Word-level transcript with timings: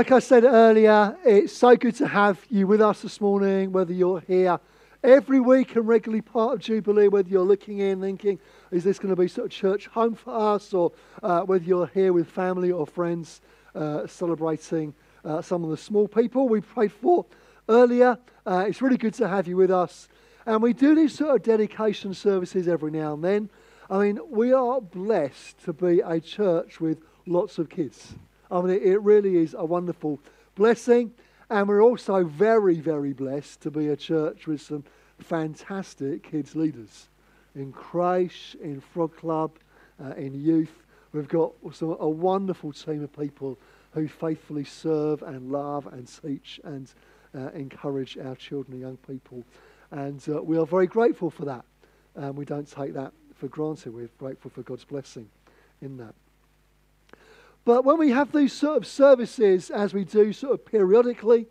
Like 0.00 0.12
I 0.12 0.18
said 0.18 0.44
earlier, 0.44 1.14
it's 1.26 1.52
so 1.52 1.76
good 1.76 1.94
to 1.96 2.08
have 2.08 2.42
you 2.48 2.66
with 2.66 2.80
us 2.80 3.02
this 3.02 3.20
morning, 3.20 3.70
whether 3.70 3.92
you're 3.92 4.20
here 4.20 4.58
every 5.04 5.40
week 5.40 5.76
and 5.76 5.86
regularly 5.86 6.22
part 6.22 6.54
of 6.54 6.60
Jubilee, 6.60 7.08
whether 7.08 7.28
you're 7.28 7.42
looking 7.42 7.80
in 7.80 8.00
thinking, 8.00 8.38
is 8.70 8.82
this 8.82 8.98
going 8.98 9.14
to 9.14 9.20
be 9.20 9.28
sort 9.28 9.48
of 9.48 9.52
church 9.52 9.88
home 9.88 10.14
for 10.14 10.54
us, 10.54 10.72
or 10.72 10.92
uh, 11.22 11.42
whether 11.42 11.62
you're 11.62 11.88
here 11.88 12.14
with 12.14 12.30
family 12.30 12.72
or 12.72 12.86
friends 12.86 13.42
uh, 13.74 14.06
celebrating 14.06 14.94
uh, 15.22 15.42
some 15.42 15.64
of 15.64 15.68
the 15.68 15.76
small 15.76 16.08
people 16.08 16.48
we 16.48 16.62
prayed 16.62 16.92
for 16.92 17.26
earlier. 17.68 18.16
Uh, 18.46 18.64
it's 18.66 18.80
really 18.80 18.96
good 18.96 19.12
to 19.12 19.28
have 19.28 19.46
you 19.46 19.58
with 19.58 19.70
us. 19.70 20.08
And 20.46 20.62
we 20.62 20.72
do 20.72 20.94
these 20.94 21.14
sort 21.14 21.36
of 21.36 21.42
dedication 21.42 22.14
services 22.14 22.68
every 22.68 22.90
now 22.90 23.12
and 23.12 23.22
then. 23.22 23.50
I 23.90 23.98
mean, 23.98 24.18
we 24.30 24.50
are 24.54 24.80
blessed 24.80 25.62
to 25.64 25.74
be 25.74 26.00
a 26.00 26.20
church 26.20 26.80
with 26.80 27.02
lots 27.26 27.58
of 27.58 27.68
kids. 27.68 28.14
I 28.50 28.60
mean, 28.60 28.80
it, 28.82 29.00
really 29.02 29.36
is 29.36 29.54
a 29.56 29.64
wonderful 29.64 30.20
blessing. 30.54 31.12
And 31.48 31.68
we're 31.68 31.82
also 31.82 32.24
very, 32.24 32.76
very 32.76 33.12
blessed 33.12 33.60
to 33.62 33.70
be 33.70 33.88
a 33.88 33.96
church 33.96 34.46
with 34.46 34.60
some 34.60 34.84
fantastic 35.18 36.22
kids 36.22 36.54
leaders 36.54 37.08
in 37.54 37.72
creche, 37.72 38.56
in 38.62 38.80
Frog 38.80 39.16
Club, 39.16 39.52
uh, 40.02 40.12
in 40.12 40.34
youth. 40.34 40.82
We've 41.12 41.28
got 41.28 41.52
some, 41.72 41.96
a 41.98 42.08
wonderful 42.08 42.72
team 42.72 43.02
of 43.02 43.12
people 43.12 43.58
who 43.92 44.06
faithfully 44.06 44.64
serve 44.64 45.22
and 45.22 45.50
love 45.50 45.88
and 45.88 46.08
teach 46.22 46.60
and 46.62 46.92
uh, 47.34 47.50
encourage 47.50 48.16
our 48.18 48.36
children 48.36 48.74
and 48.74 48.80
young 48.80 48.96
people. 48.98 49.44
And 49.90 50.22
uh, 50.28 50.42
we 50.42 50.56
are 50.56 50.66
very 50.66 50.86
grateful 50.86 51.30
for 51.30 51.44
that. 51.46 51.64
And 52.14 52.36
we 52.36 52.44
don't 52.44 52.70
take 52.70 52.94
that 52.94 53.12
for 53.34 53.48
granted. 53.48 53.92
We're 53.92 54.10
grateful 54.18 54.50
for 54.50 54.62
God's 54.62 54.84
blessing 54.84 55.28
in 55.82 55.96
that. 55.96 56.14
But 57.64 57.84
when 57.84 57.98
we 57.98 58.10
have 58.10 58.32
these 58.32 58.52
sort 58.52 58.78
of 58.78 58.86
services, 58.86 59.70
as 59.70 59.92
we 59.92 60.04
do 60.04 60.32
sort 60.32 60.54
of 60.54 60.64
periodically, 60.64 61.46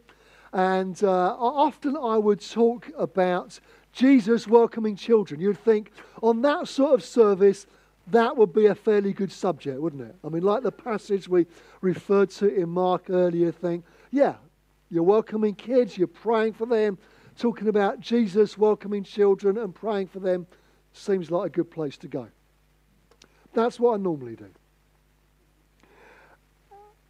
and 0.51 1.01
uh, 1.03 1.35
often 1.37 1.95
I 1.95 2.17
would 2.17 2.41
talk 2.41 2.89
about 2.97 3.59
Jesus 3.91 4.47
welcoming 4.47 4.95
children. 4.95 5.39
You'd 5.39 5.59
think 5.59 5.91
on 6.21 6.41
that 6.41 6.67
sort 6.67 6.93
of 6.93 7.03
service, 7.03 7.67
that 8.07 8.35
would 8.35 8.53
be 8.53 8.65
a 8.67 8.75
fairly 8.75 9.13
good 9.13 9.31
subject, 9.31 9.79
wouldn't 9.79 10.01
it? 10.01 10.15
I 10.23 10.29
mean, 10.29 10.43
like 10.43 10.63
the 10.63 10.71
passage 10.71 11.27
we 11.27 11.45
referred 11.81 12.31
to 12.31 12.47
in 12.47 12.69
Mark 12.69 13.09
earlier, 13.09 13.51
think, 13.51 13.85
yeah, 14.11 14.35
you're 14.89 15.03
welcoming 15.03 15.53
kids, 15.53 15.97
you're 15.97 16.07
praying 16.07 16.53
for 16.53 16.65
them, 16.65 16.97
talking 17.37 17.67
about 17.67 17.99
Jesus 17.99 18.57
welcoming 18.57 19.03
children 19.03 19.57
and 19.57 19.73
praying 19.73 20.07
for 20.07 20.19
them 20.19 20.47
seems 20.93 21.29
like 21.29 21.47
a 21.47 21.49
good 21.49 21.69
place 21.69 21.97
to 21.97 22.07
go. 22.07 22.27
That's 23.53 23.79
what 23.79 23.93
I 23.93 23.97
normally 23.97 24.35
do. 24.35 24.49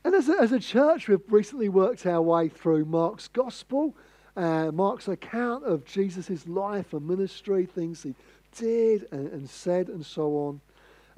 And 0.03 0.16
as 0.16 0.30
a, 0.30 0.39
as 0.39 0.52
a 0.52 0.59
church, 0.59 1.08
we've 1.08 1.19
recently 1.28 1.67
worked 1.67 2.05
our 2.05 2.22
way 2.22 2.47
through 2.47 2.86
Mark's 2.86 3.28
gospel, 3.28 3.95
uh, 4.38 4.72
Mark's 4.72 5.07
account 5.09 5.66
of 5.66 5.85
Jesus' 5.85 6.47
life 6.47 6.94
and 6.94 7.06
ministry, 7.06 7.66
things 7.66 8.03
he 8.03 8.16
did 8.57 9.07
and, 9.12 9.31
and 9.31 9.50
said, 9.50 9.90
and 9.90 10.06
so 10.06 10.31
on. 10.38 10.62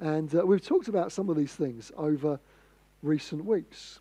And 0.00 0.34
uh, 0.34 0.44
we've 0.44 0.64
talked 0.64 0.88
about 0.88 1.12
some 1.12 1.30
of 1.30 1.36
these 1.36 1.54
things 1.54 1.92
over 1.96 2.40
recent 3.02 3.44
weeks. 3.44 4.00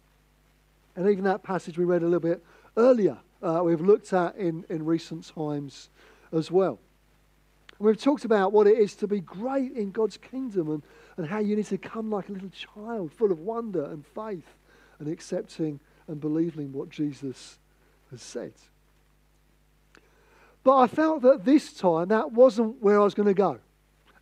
And 0.96 1.08
even 1.08 1.24
that 1.26 1.44
passage 1.44 1.78
we 1.78 1.86
read 1.86 2.02
a 2.02 2.06
little 2.06 2.20
bit 2.20 2.44
earlier, 2.76 3.18
uh, 3.44 3.62
we've 3.64 3.82
looked 3.82 4.12
at 4.14 4.36
in, 4.36 4.66
in 4.70 4.84
recent 4.84 5.32
times 5.36 5.90
as 6.34 6.50
well. 6.50 6.80
We've 7.78 8.02
talked 8.02 8.26
about 8.26 8.52
what 8.52 8.66
it 8.68 8.78
is 8.78 8.96
to 8.96 9.08
be 9.08 9.22
great 9.22 9.74
in 9.74 9.92
God's 9.92 10.18
kingdom 10.18 10.70
and, 10.70 10.84
and 11.18 11.28
how 11.28 11.40
you 11.40 11.56
need 11.56 11.66
to 11.68 11.78
come 11.78 12.10
like 12.10 12.30
a 12.30 12.32
little 12.32 12.50
child, 12.50 13.12
full 13.14 13.32
of 13.32 13.40
wonder 13.40 13.86
and 13.86 14.06
faith 14.06 14.46
and 15.02 15.12
accepting 15.12 15.80
and 16.08 16.22
believing 16.22 16.72
what 16.72 16.90
Jesus 16.90 17.58
has 18.12 18.22
said. 18.22 18.54
But 20.64 20.78
I 20.78 20.88
felt 20.88 21.24
that 21.24 21.44
this 21.44 21.74
time 21.74 22.10
that 22.10 22.32
wasn't 22.32 22.82
where 22.82 23.02
I 23.02 23.04
was 23.04 23.16
going 23.16 23.28
to 23.28 23.34
go. 23.34 23.60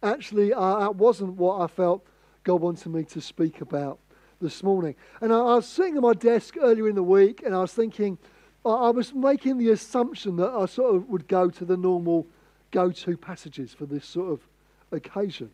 Actually, 0.02 0.54
uh, 0.54 0.80
that 0.80 0.96
wasn't 0.96 1.34
what 1.34 1.62
I 1.62 1.68
felt 1.68 2.06
God 2.46 2.62
wanted 2.62 2.90
me 2.90 3.04
to 3.04 3.20
speak 3.20 3.60
about 3.60 4.00
this 4.42 4.64
morning. 4.64 4.96
And 5.20 5.34
I, 5.34 5.38
I 5.38 5.56
was 5.56 5.68
sitting 5.68 5.98
at 5.98 6.02
my 6.02 6.14
desk 6.14 6.56
earlier 6.60 6.88
in 6.88 6.96
the 6.96 7.04
week 7.04 7.44
and 7.46 7.54
I 7.54 7.60
was 7.60 7.74
thinking, 7.74 8.18
I, 8.66 8.70
I 8.70 8.90
was 8.92 9.14
making 9.14 9.58
the 9.58 9.72
assumption 9.72 10.38
that 10.38 10.50
I 10.50 10.66
sort 10.66 10.96
of 10.96 11.10
would 11.10 11.28
go 11.28 11.50
to 11.50 11.66
the 11.66 11.76
normal 11.76 12.26
go 12.72 12.92
to 12.92 13.18
passages 13.18 13.74
for 13.74 13.86
this 13.86 14.06
sort 14.06 14.32
of 14.32 14.40
occasion. 14.92 15.50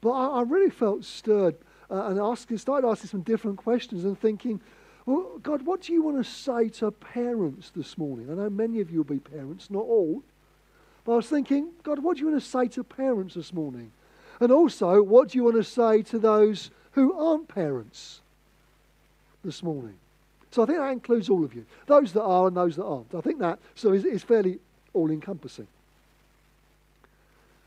But 0.00 0.10
I, 0.10 0.40
I 0.40 0.42
really 0.42 0.70
felt 0.70 1.04
stirred 1.04 1.54
uh, 1.92 2.06
and 2.06 2.18
asking, 2.18 2.56
started 2.56 2.88
asking 2.88 3.10
some 3.10 3.20
different 3.20 3.58
questions 3.58 4.04
and 4.04 4.18
thinking, 4.18 4.60
well, 5.04 5.38
God, 5.42 5.66
what 5.66 5.82
do 5.82 5.92
you 5.92 6.02
want 6.02 6.24
to 6.24 6.30
say 6.30 6.68
to 6.70 6.90
parents 6.90 7.70
this 7.76 7.98
morning? 7.98 8.30
I 8.30 8.34
know 8.34 8.48
many 8.48 8.80
of 8.80 8.90
you 8.90 8.98
will 8.98 9.04
be 9.04 9.18
parents, 9.18 9.70
not 9.70 9.84
all. 9.84 10.22
But 11.04 11.12
I 11.12 11.16
was 11.16 11.28
thinking, 11.28 11.70
God, 11.82 11.98
what 11.98 12.16
do 12.16 12.20
you 12.22 12.30
want 12.30 12.42
to 12.42 12.48
say 12.48 12.68
to 12.68 12.84
parents 12.84 13.34
this 13.34 13.52
morning? 13.52 13.92
And 14.40 14.50
also, 14.50 15.02
what 15.02 15.30
do 15.30 15.38
you 15.38 15.44
want 15.44 15.56
to 15.56 15.64
say 15.64 16.02
to 16.02 16.18
those 16.18 16.70
who 16.92 17.12
aren't 17.18 17.48
parents 17.48 18.20
this 19.44 19.62
morning? 19.62 19.94
So 20.50 20.62
I 20.62 20.66
think 20.66 20.78
that 20.78 20.90
includes 20.90 21.28
all 21.28 21.44
of 21.44 21.54
you, 21.54 21.66
those 21.86 22.12
that 22.12 22.22
are 22.22 22.46
and 22.46 22.56
those 22.56 22.76
that 22.76 22.84
aren't. 22.84 23.14
I 23.14 23.20
think 23.20 23.38
that 23.40 23.58
so 23.74 23.92
is, 23.92 24.04
is 24.04 24.22
fairly 24.22 24.60
all 24.94 25.10
encompassing. 25.10 25.66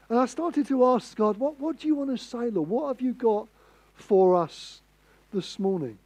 And 0.08 0.20
I 0.20 0.26
started 0.26 0.68
to 0.68 0.86
ask 0.86 1.16
God, 1.18 1.38
what, 1.38 1.60
what 1.60 1.80
do 1.80 1.88
you 1.88 1.96
want 1.96 2.12
to 2.12 2.24
say, 2.24 2.50
Lord? 2.50 2.70
What 2.70 2.88
have 2.88 3.02
you 3.02 3.14
got 3.14 3.48
for 3.96 4.36
us 4.36 4.82
this 5.34 5.58
morning? 5.58 5.98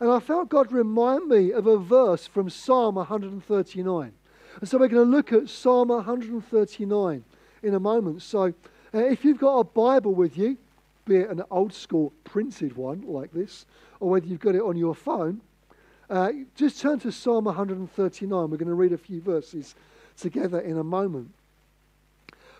And 0.00 0.10
I 0.10 0.18
felt 0.18 0.48
God 0.48 0.72
remind 0.72 1.28
me 1.28 1.52
of 1.52 1.66
a 1.66 1.76
verse 1.78 2.26
from 2.26 2.48
Psalm 2.48 2.94
139. 2.94 4.12
And 4.60 4.68
so 4.68 4.78
we're 4.78 4.88
going 4.88 5.04
to 5.04 5.16
look 5.16 5.32
at 5.32 5.48
Psalm 5.48 5.88
139 5.88 7.24
in 7.62 7.74
a 7.74 7.80
moment. 7.80 8.22
So 8.22 8.54
uh, 8.94 8.98
if 8.98 9.24
you've 9.24 9.38
got 9.38 9.58
a 9.58 9.64
Bible 9.64 10.14
with 10.14 10.36
you, 10.36 10.56
be 11.04 11.16
it 11.16 11.30
an 11.30 11.42
old 11.50 11.72
school 11.72 12.12
printed 12.24 12.76
one 12.76 13.02
like 13.06 13.32
this, 13.32 13.66
or 14.00 14.10
whether 14.10 14.26
you've 14.26 14.40
got 14.40 14.54
it 14.54 14.62
on 14.62 14.76
your 14.76 14.94
phone, 14.94 15.40
uh, 16.08 16.32
just 16.56 16.80
turn 16.80 16.98
to 17.00 17.12
Psalm 17.12 17.44
139. 17.44 18.30
We're 18.30 18.56
going 18.56 18.68
to 18.68 18.74
read 18.74 18.92
a 18.92 18.98
few 18.98 19.20
verses 19.20 19.74
together 20.18 20.60
in 20.60 20.78
a 20.78 20.84
moment. 20.84 21.30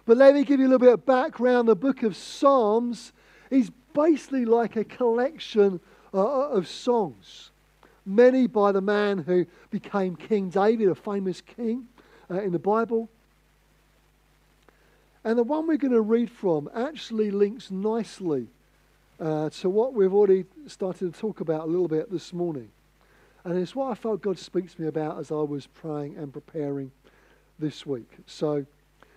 But 0.06 0.16
let 0.16 0.34
me 0.34 0.44
give 0.44 0.60
you 0.60 0.66
a 0.66 0.68
little 0.68 0.78
bit 0.78 0.92
of 0.92 1.06
background. 1.06 1.68
The 1.68 1.76
book 1.76 2.02
of 2.02 2.16
Psalms 2.16 3.12
is 3.50 3.70
basically 3.92 4.44
like 4.44 4.76
a 4.76 4.84
collection 4.84 5.80
uh, 6.14 6.48
of 6.48 6.66
songs. 6.68 7.50
Many 8.06 8.46
by 8.46 8.72
the 8.72 8.80
man 8.80 9.18
who 9.18 9.46
became 9.70 10.16
King 10.16 10.48
David, 10.48 10.88
a 10.88 10.94
famous 10.94 11.40
king 11.40 11.86
uh, 12.30 12.40
in 12.40 12.52
the 12.52 12.58
Bible. 12.58 13.08
And 15.22 15.38
the 15.38 15.42
one 15.42 15.66
we're 15.66 15.76
going 15.76 15.92
to 15.92 16.00
read 16.00 16.30
from 16.30 16.70
actually 16.74 17.30
links 17.30 17.70
nicely 17.70 18.48
uh, 19.20 19.50
to 19.50 19.68
what 19.68 19.92
we've 19.92 20.14
already 20.14 20.46
started 20.66 21.12
to 21.12 21.20
talk 21.20 21.40
about 21.40 21.62
a 21.62 21.66
little 21.66 21.88
bit 21.88 22.10
this 22.10 22.32
morning. 22.32 22.70
And 23.44 23.58
it's 23.58 23.74
what 23.74 23.90
I 23.90 23.94
felt 23.94 24.22
God 24.22 24.38
speaks 24.38 24.74
to 24.74 24.82
me 24.82 24.88
about 24.88 25.18
as 25.18 25.30
I 25.30 25.36
was 25.36 25.66
praying 25.66 26.16
and 26.16 26.32
preparing 26.32 26.90
this 27.58 27.84
week. 27.84 28.10
So 28.26 28.64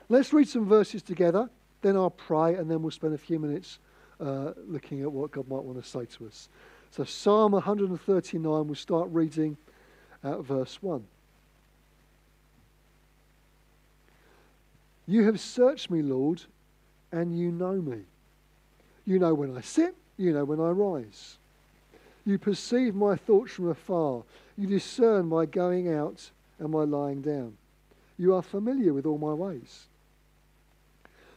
let's 0.10 0.34
read 0.34 0.48
some 0.48 0.66
verses 0.66 1.02
together, 1.02 1.50
then 1.82 1.96
I'll 1.96 2.10
pray, 2.10 2.56
and 2.56 2.70
then 2.70 2.82
we'll 2.82 2.92
spend 2.92 3.14
a 3.14 3.18
few 3.18 3.40
minutes 3.40 3.80
uh, 4.24 4.54
looking 4.68 5.02
at 5.02 5.12
what 5.12 5.32
God 5.32 5.48
might 5.48 5.64
want 5.64 5.84
to 5.84 5.88
say 5.88 6.06
to 6.18 6.28
us. 6.28 6.48
So, 6.92 7.04
Psalm 7.04 7.52
139, 7.52 8.42
we'll 8.44 8.76
start 8.76 9.10
reading 9.12 9.58
at 10.24 10.40
verse 10.40 10.82
1. 10.82 11.04
You 15.08 15.26
have 15.26 15.40
searched 15.40 15.92
me, 15.92 16.02
Lord, 16.02 16.44
and 17.12 17.38
you 17.38 17.52
know 17.52 17.74
me. 17.74 18.02
You 19.06 19.20
know 19.20 19.34
when 19.34 19.58
I 19.58 19.62
sit, 19.62 19.96
you 20.18 20.32
know 20.32 20.46
when 20.46 20.62
I 20.62 20.70
rise. 20.70 21.38
You 22.26 22.38
perceive 22.38 22.96
my 22.96 23.18
thoughts 23.18 23.52
from 23.54 23.70
afar. 23.70 24.24
You 24.58 24.68
discern 24.68 25.28
my 25.28 25.46
going 25.46 25.94
out 25.94 26.32
and 26.58 26.70
my 26.70 26.84
lying 26.84 27.22
down. 27.22 27.58
You 28.18 28.34
are 28.36 28.42
familiar 28.42 28.94
with 28.94 29.06
all 29.06 29.18
my 29.18 29.34
ways. 29.34 29.88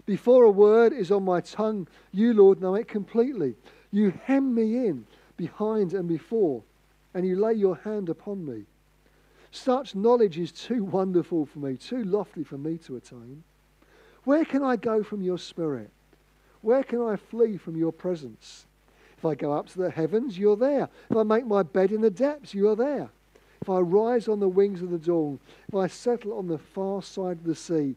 Before 0.07 0.45
a 0.45 0.51
word 0.51 0.93
is 0.93 1.11
on 1.11 1.25
my 1.25 1.41
tongue, 1.41 1.89
you, 2.13 2.33
Lord, 2.33 2.61
know 2.61 2.77
it 2.77 2.87
completely. 2.87 3.57
You 3.91 4.13
hem 4.25 4.55
me 4.55 4.87
in 4.87 5.07
behind 5.37 5.93
and 5.93 6.09
before, 6.09 6.63
and 7.13 7.27
you 7.27 7.37
lay 7.37 7.55
your 7.55 7.77
hand 7.77 8.09
upon 8.09 8.47
me. 8.47 8.65
Such 9.51 9.95
knowledge 9.95 10.39
is 10.39 10.53
too 10.53 10.85
wonderful 10.85 11.47
for 11.47 11.59
me, 11.59 11.77
too 11.77 12.05
lofty 12.05 12.45
for 12.45 12.57
me 12.57 12.79
to 12.79 12.97
attain. 12.97 13.43
Where 14.25 14.45
can 14.45 14.63
I 14.63 14.77
go 14.77 15.03
from 15.03 15.23
your 15.23 15.39
spirit? 15.39 15.91
Where 16.63 16.83
can 16.83 17.01
I 17.01 17.17
flee 17.17 17.57
from 17.57 17.77
your 17.77 17.93
presence? 17.93 18.67
If 19.19 19.25
I 19.25 19.35
go 19.35 19.53
up 19.53 19.69
to 19.69 19.79
the 19.79 19.91
heavens, 19.91 20.39
you're 20.39 20.57
there. 20.57 20.89
If 21.11 21.17
I 21.17 21.23
make 21.23 21.47
my 21.47 21.63
bed 21.63 21.91
in 21.91 22.01
the 22.01 22.11
depths, 22.11 22.55
you 22.55 22.69
are 22.69 22.77
there. 22.77 23.09
If 23.63 23.71
I 23.71 23.79
rise 23.79 24.29
on 24.29 24.41
the 24.41 24.49
wings 24.49 24.83
of 24.83 24.91
the 24.91 24.99
dawn, 24.99 25.41
if 25.69 25.75
I 25.75 25.87
settle 25.87 26.37
on 26.39 26.47
the 26.47 26.59
far 26.59 27.03
side 27.03 27.39
of 27.39 27.45
the 27.45 27.55
sea, 27.55 27.97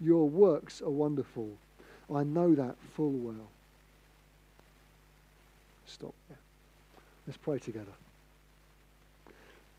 Your 0.00 0.28
works 0.28 0.82
are 0.82 0.90
wonderful. 0.90 1.50
I 2.14 2.24
know 2.24 2.54
that 2.54 2.76
full 2.94 3.12
well. 3.12 3.48
Stop 5.86 6.14
there. 6.28 6.38
Let's 7.26 7.38
pray 7.38 7.58
together. 7.58 7.92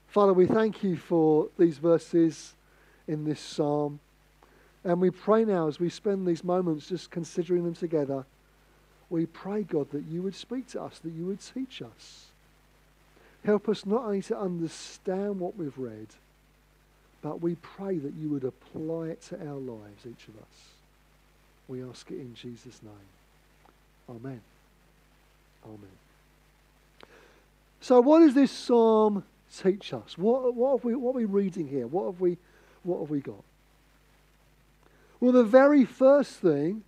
Father, 0.08 0.34
we 0.34 0.46
thank 0.48 0.84
you 0.84 0.96
for 0.96 1.50
these 1.58 1.78
verses 1.78 2.54
in 3.08 3.26
this 3.26 3.40
psalm. 3.40 4.00
And 4.84 5.02
we 5.02 5.10
pray 5.10 5.46
now 5.46 5.68
as 5.68 5.80
we 5.80 5.90
spend 5.90 6.28
these 6.28 6.44
moments 6.44 6.88
just 6.88 7.12
considering 7.12 7.64
them 7.64 7.76
together, 7.76 8.26
we 9.10 9.26
pray, 9.26 9.64
God, 9.64 9.92
that 9.92 10.06
you 10.06 10.22
would 10.22 10.36
speak 10.36 10.68
to 10.70 10.82
us, 10.82 11.00
that 11.00 11.12
you 11.12 11.26
would 11.26 11.40
teach 11.42 11.82
us. 11.82 12.26
Help 13.44 13.70
us 13.70 13.86
not 13.86 14.06
only 14.06 14.22
to 14.24 14.38
understand 14.38 15.40
what 15.40 15.56
we've 15.56 15.78
read, 15.78 16.08
but 17.26 17.42
we 17.42 17.56
pray 17.56 17.98
that 17.98 18.14
you 18.14 18.30
would 18.30 18.44
apply 18.44 19.08
it 19.08 19.20
to 19.20 19.36
our 19.48 19.56
lives, 19.56 20.06
each 20.06 20.28
of 20.28 20.38
us. 20.38 20.70
We 21.68 21.84
ask 21.84 22.12
it 22.12 22.20
in 22.20 22.36
Jesus' 22.36 22.80
name. 22.84 22.94
Amen. 24.08 24.42
Amen. 25.66 27.10
So, 27.82 28.00
what 28.00 28.20
does 28.20 28.36
this 28.36 28.52
psalm 28.52 29.24
teach 29.60 29.92
us? 29.92 30.20
What, 30.20 30.54
what, 30.54 30.84
we, 30.84 30.94
what 30.94 31.16
are 31.16 31.18
we 31.18 31.26
reading 31.26 31.68
here? 31.68 31.88
What 31.88 32.06
have 32.12 32.22
we, 32.22 32.38
what 32.84 33.00
have 33.00 33.10
we 33.10 33.22
got? 33.22 33.44
Well, 35.20 35.32
the 35.32 35.44
very 35.44 35.84
first 35.84 36.34
thing 36.34 36.84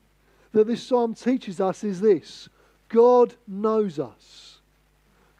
that 0.51 0.67
this 0.67 0.83
psalm 0.83 1.15
teaches 1.15 1.59
us 1.59 1.83
is 1.83 1.99
this 1.99 2.47
God 2.89 3.33
knows 3.47 3.97
us. 3.97 4.59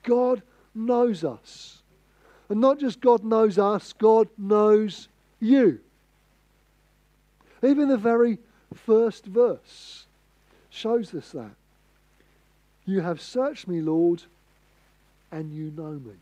God 0.01 0.41
knows 0.73 1.23
us. 1.23 1.76
And 2.49 2.61
not 2.61 2.79
just 2.79 3.01
God 3.01 3.23
knows 3.23 3.57
us, 3.57 3.93
God 3.93 4.29
knows 4.37 5.07
you. 5.39 5.79
Even 7.63 7.89
the 7.89 7.97
very 7.97 8.37
first 8.73 9.25
verse 9.25 10.05
shows 10.69 11.13
us 11.13 11.31
that. 11.31 11.51
You 12.85 13.01
have 13.01 13.19
searched 13.19 13.67
me, 13.67 13.81
Lord, 13.81 14.23
and 15.31 15.51
you 15.51 15.73
know 15.75 15.99
me. 15.99 16.13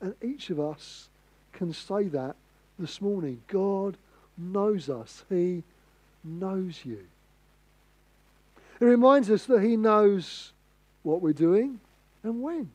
And 0.00 0.14
each 0.22 0.50
of 0.50 0.60
us 0.60 1.08
can 1.52 1.72
say 1.72 2.04
that 2.08 2.36
this 2.78 3.00
morning. 3.00 3.40
God 3.48 3.96
knows 4.36 4.90
us, 4.90 5.24
He 5.30 5.62
knows 6.22 6.84
you. 6.84 7.06
It 8.78 8.84
reminds 8.84 9.30
us 9.30 9.46
that 9.46 9.62
He 9.62 9.76
knows 9.76 10.52
what 11.02 11.22
we're 11.22 11.32
doing 11.32 11.80
and 12.22 12.42
when. 12.42 12.70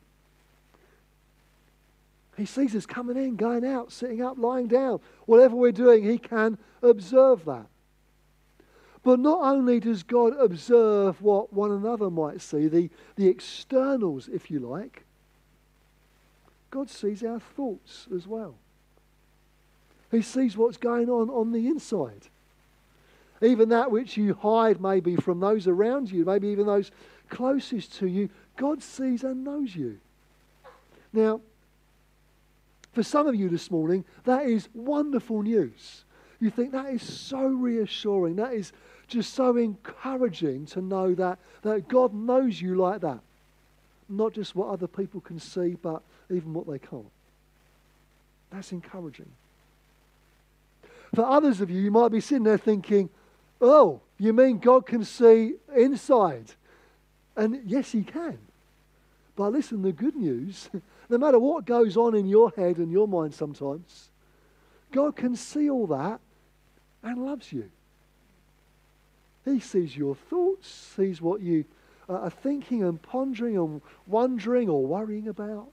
He 2.36 2.46
sees 2.46 2.74
us 2.74 2.86
coming 2.86 3.16
in, 3.16 3.36
going 3.36 3.64
out, 3.64 3.92
sitting 3.92 4.22
up, 4.22 4.38
lying 4.38 4.66
down. 4.66 5.00
Whatever 5.26 5.54
we're 5.56 5.72
doing, 5.72 6.02
He 6.04 6.18
can 6.18 6.58
observe 6.82 7.44
that. 7.44 7.66
But 9.02 9.18
not 9.18 9.42
only 9.42 9.80
does 9.80 10.02
God 10.02 10.32
observe 10.38 11.20
what 11.20 11.52
one 11.52 11.72
another 11.72 12.08
might 12.08 12.40
see, 12.40 12.68
the, 12.68 12.88
the 13.16 13.28
externals, 13.28 14.28
if 14.28 14.50
you 14.50 14.60
like, 14.60 15.04
God 16.70 16.88
sees 16.88 17.22
our 17.22 17.40
thoughts 17.40 18.06
as 18.14 18.26
well. 18.26 18.54
He 20.10 20.22
sees 20.22 20.56
what's 20.56 20.76
going 20.76 21.10
on 21.10 21.30
on 21.30 21.52
the 21.52 21.66
inside. 21.66 22.28
Even 23.42 23.70
that 23.70 23.90
which 23.90 24.16
you 24.16 24.34
hide, 24.34 24.80
maybe 24.80 25.16
from 25.16 25.40
those 25.40 25.66
around 25.66 26.10
you, 26.10 26.24
maybe 26.24 26.48
even 26.48 26.66
those 26.66 26.92
closest 27.28 27.94
to 27.94 28.06
you, 28.06 28.30
God 28.56 28.82
sees 28.82 29.24
and 29.24 29.42
knows 29.42 29.74
you. 29.74 29.98
Now, 31.12 31.40
for 32.92 33.02
some 33.02 33.26
of 33.26 33.34
you 33.34 33.48
this 33.48 33.70
morning, 33.70 34.04
that 34.24 34.46
is 34.46 34.68
wonderful 34.74 35.42
news. 35.42 36.04
You 36.40 36.50
think 36.50 36.72
that 36.72 36.90
is 36.90 37.02
so 37.02 37.46
reassuring. 37.46 38.36
That 38.36 38.52
is 38.52 38.72
just 39.08 39.34
so 39.34 39.56
encouraging 39.56 40.66
to 40.66 40.80
know 40.80 41.14
that, 41.14 41.38
that 41.62 41.88
God 41.88 42.12
knows 42.12 42.60
you 42.60 42.76
like 42.76 43.00
that. 43.00 43.20
Not 44.08 44.34
just 44.34 44.54
what 44.54 44.68
other 44.68 44.86
people 44.86 45.20
can 45.20 45.38
see, 45.38 45.76
but 45.80 46.02
even 46.30 46.52
what 46.52 46.66
they 46.66 46.78
can't. 46.78 47.10
That's 48.50 48.72
encouraging. 48.72 49.30
For 51.14 51.24
others 51.24 51.60
of 51.60 51.70
you, 51.70 51.80
you 51.80 51.90
might 51.90 52.10
be 52.10 52.20
sitting 52.20 52.44
there 52.44 52.58
thinking, 52.58 53.08
oh, 53.60 54.00
you 54.18 54.32
mean 54.32 54.58
God 54.58 54.86
can 54.86 55.04
see 55.04 55.54
inside? 55.74 56.52
And 57.36 57.62
yes, 57.64 57.92
He 57.92 58.02
can. 58.02 58.38
But 59.36 59.52
listen, 59.52 59.82
the 59.82 59.92
good 59.92 60.16
news, 60.16 60.68
no 61.12 61.18
matter 61.18 61.38
what 61.38 61.66
goes 61.66 61.98
on 61.98 62.14
in 62.14 62.26
your 62.26 62.50
head 62.56 62.78
and 62.78 62.90
your 62.90 63.06
mind 63.06 63.34
sometimes, 63.34 64.08
God 64.90 65.14
can 65.14 65.36
see 65.36 65.68
all 65.68 65.86
that 65.88 66.20
and 67.02 67.26
loves 67.26 67.52
you. 67.52 67.70
He 69.44 69.60
sees 69.60 69.94
your 69.94 70.14
thoughts, 70.14 70.68
sees 70.96 71.20
what 71.20 71.42
you 71.42 71.66
are 72.08 72.30
thinking 72.30 72.82
and 72.82 73.00
pondering 73.00 73.58
and 73.58 73.82
wondering 74.06 74.70
or 74.70 74.86
worrying 74.86 75.28
about. 75.28 75.68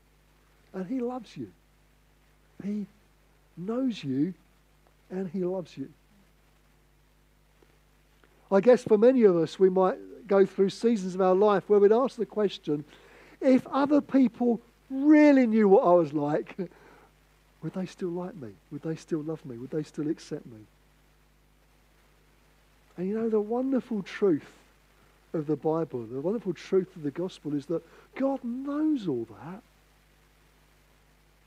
And 0.73 0.85
He 0.85 0.99
loves 0.99 1.37
you. 1.37 1.51
He 2.61 2.85
knows 3.55 4.03
you 4.03 4.33
and 5.09 5.29
He 5.29 5.45
loves 5.45 5.77
you. 5.77 5.87
I 8.51 8.59
guess 8.59 8.83
for 8.83 8.97
many 8.97 9.23
of 9.23 9.37
us, 9.37 9.57
we 9.57 9.69
might 9.69 10.27
go 10.27 10.45
through 10.45 10.71
seasons 10.71 11.15
of 11.15 11.21
our 11.21 11.35
life 11.35 11.63
where 11.67 11.79
we'd 11.79 11.93
ask 11.93 12.17
the 12.17 12.25
question 12.25 12.83
if 13.39 13.65
other 13.67 14.01
people 14.01 14.59
really 14.89 15.47
knew 15.47 15.67
what 15.67 15.83
I 15.83 15.93
was 15.93 16.13
like, 16.13 16.55
would 17.61 17.73
they 17.73 17.85
still 17.85 18.09
like 18.09 18.35
me? 18.35 18.49
Would 18.71 18.81
they 18.81 18.95
still 18.95 19.21
love 19.21 19.45
me? 19.45 19.57
Would 19.57 19.71
they 19.71 19.83
still 19.83 20.09
accept 20.09 20.45
me? 20.45 20.59
And 22.97 23.07
you 23.07 23.15
know, 23.15 23.29
the 23.29 23.39
wonderful 23.39 24.03
truth 24.03 24.51
of 25.33 25.47
the 25.47 25.55
Bible, 25.55 26.05
the 26.05 26.21
wonderful 26.21 26.53
truth 26.53 26.95
of 26.95 27.03
the 27.03 27.11
gospel 27.11 27.55
is 27.55 27.65
that 27.67 27.83
God 28.15 28.43
knows 28.43 29.07
all 29.07 29.27
that 29.41 29.61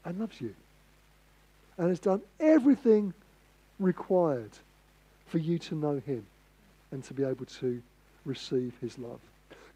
and 0.05 0.19
loves 0.19 0.41
you 0.41 0.55
and 1.79 1.89
has 1.89 2.01
done 2.01 2.23
everything 2.41 3.13
required 3.79 4.51
for 5.27 5.39
you 5.39 5.59
to 5.59 5.75
know 5.75 6.01
Him 6.07 6.25
and 6.91 7.03
to 7.05 7.15
be 7.15 7.25
able 7.25 7.47
to 7.47 7.83
receive 8.25 8.75
His 8.81 8.99
love. 8.99 9.21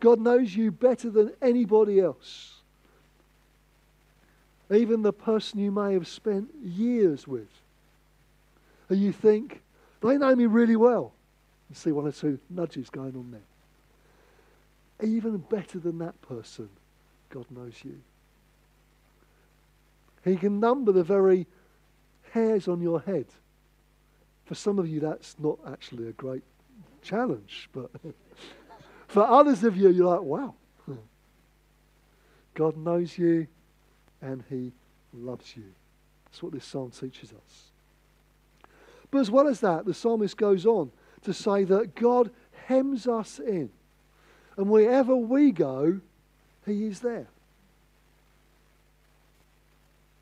God 0.00 0.20
knows 0.20 0.54
you 0.54 0.70
better 0.70 1.10
than 1.10 1.32
anybody 1.40 2.00
else. 2.00 2.55
Even 4.70 5.02
the 5.02 5.12
person 5.12 5.60
you 5.60 5.70
may 5.70 5.92
have 5.92 6.08
spent 6.08 6.50
years 6.62 7.26
with. 7.26 7.48
And 8.88 9.00
you 9.00 9.12
think, 9.12 9.62
they 10.00 10.16
know 10.18 10.34
me 10.34 10.46
really 10.46 10.76
well 10.76 11.12
and 11.68 11.76
see 11.76 11.92
one 11.92 12.06
or 12.06 12.12
two 12.12 12.38
nudges 12.50 12.90
going 12.90 13.14
on 13.16 13.30
there. 13.30 15.08
Even 15.08 15.38
better 15.38 15.78
than 15.78 15.98
that 15.98 16.20
person, 16.22 16.68
God 17.30 17.46
knows 17.50 17.74
you. 17.84 18.00
He 20.24 20.36
can 20.36 20.58
number 20.58 20.90
the 20.92 21.04
very 21.04 21.46
hairs 22.32 22.66
on 22.66 22.80
your 22.80 23.00
head. 23.00 23.26
For 24.46 24.54
some 24.54 24.78
of 24.78 24.88
you, 24.88 25.00
that's 25.00 25.36
not 25.38 25.58
actually 25.66 26.08
a 26.08 26.12
great 26.12 26.42
challenge, 27.02 27.68
but 27.72 27.90
for 29.08 29.22
others 29.24 29.62
of 29.64 29.76
you, 29.76 29.90
you're 29.90 30.06
like, 30.06 30.22
wow. 30.22 30.54
God 32.54 32.76
knows 32.76 33.18
you 33.18 33.46
and 34.20 34.44
He 34.48 34.72
loves 35.12 35.56
you. 35.56 35.64
That's 36.26 36.42
what 36.42 36.52
this 36.52 36.64
psalm 36.64 36.90
teaches 36.90 37.32
us. 37.32 37.70
But 39.10 39.20
as 39.20 39.30
well 39.30 39.48
as 39.48 39.60
that, 39.60 39.84
the 39.84 39.94
psalmist 39.94 40.36
goes 40.36 40.66
on 40.66 40.90
to 41.22 41.32
say 41.32 41.64
that 41.64 41.94
God 41.94 42.30
hems 42.66 43.06
us 43.06 43.38
in. 43.38 43.70
And 44.56 44.68
wherever 44.68 45.14
we 45.14 45.52
go, 45.52 46.00
He 46.66 46.86
is 46.86 47.00
there. 47.00 47.28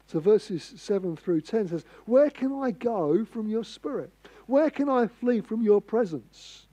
So 0.07 0.21
verses 0.21 0.75
7 0.77 1.17
through 1.17 1.41
10 1.41 1.69
says, 1.69 1.85
Where 2.05 2.31
can 2.31 2.53
I 2.53 2.71
go 2.71 3.25
from 3.25 3.49
your 3.49 3.65
spirit? 3.65 4.11
Where 4.47 4.71
can 4.71 4.89
I 4.89 5.07
flee 5.07 5.41
from 5.41 5.63
your 5.63 5.81
presence? 5.81 6.67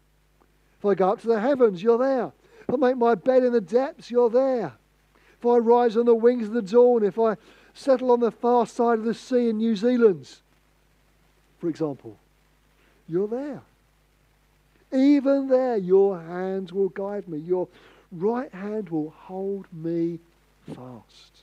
If 0.77 0.85
I 0.85 0.93
go 0.95 1.11
up 1.11 1.21
to 1.21 1.27
the 1.27 1.39
heavens, 1.39 1.81
you're 1.81 1.97
there. 1.97 2.33
If 2.67 2.75
I 2.75 2.77
make 2.77 2.97
my 2.97 3.15
bed 3.15 3.43
in 3.43 3.53
the 3.53 3.61
depths, 3.61 4.11
you're 4.11 4.29
there. 4.29 4.73
If 5.41 5.45
I 5.47 5.57
rise 5.57 5.97
on 5.97 6.05
the 6.05 6.13
wings 6.13 6.49
of 6.49 6.53
the 6.53 6.61
dawn, 6.61 7.03
if 7.03 7.17
I 7.17 7.35
settle 7.73 8.11
on 8.11 8.19
the 8.19 8.29
far 8.29 8.67
side 8.67 8.99
of 8.99 9.05
the 9.05 9.15
sea 9.15 9.49
in 9.49 9.57
New 9.57 9.75
Zealand, 9.75 10.29
for 11.59 11.67
example, 11.67 12.15
you're 13.09 13.27
there. 13.27 13.61
Even 14.93 15.47
there, 15.47 15.77
your 15.77 16.21
hands 16.21 16.71
will 16.71 16.89
guide 16.89 17.27
me. 17.27 17.39
Your 17.39 17.67
right 18.11 18.53
hand 18.53 18.89
will 18.89 19.09
hold 19.09 19.65
me 19.73 20.19
fast. 20.67 21.41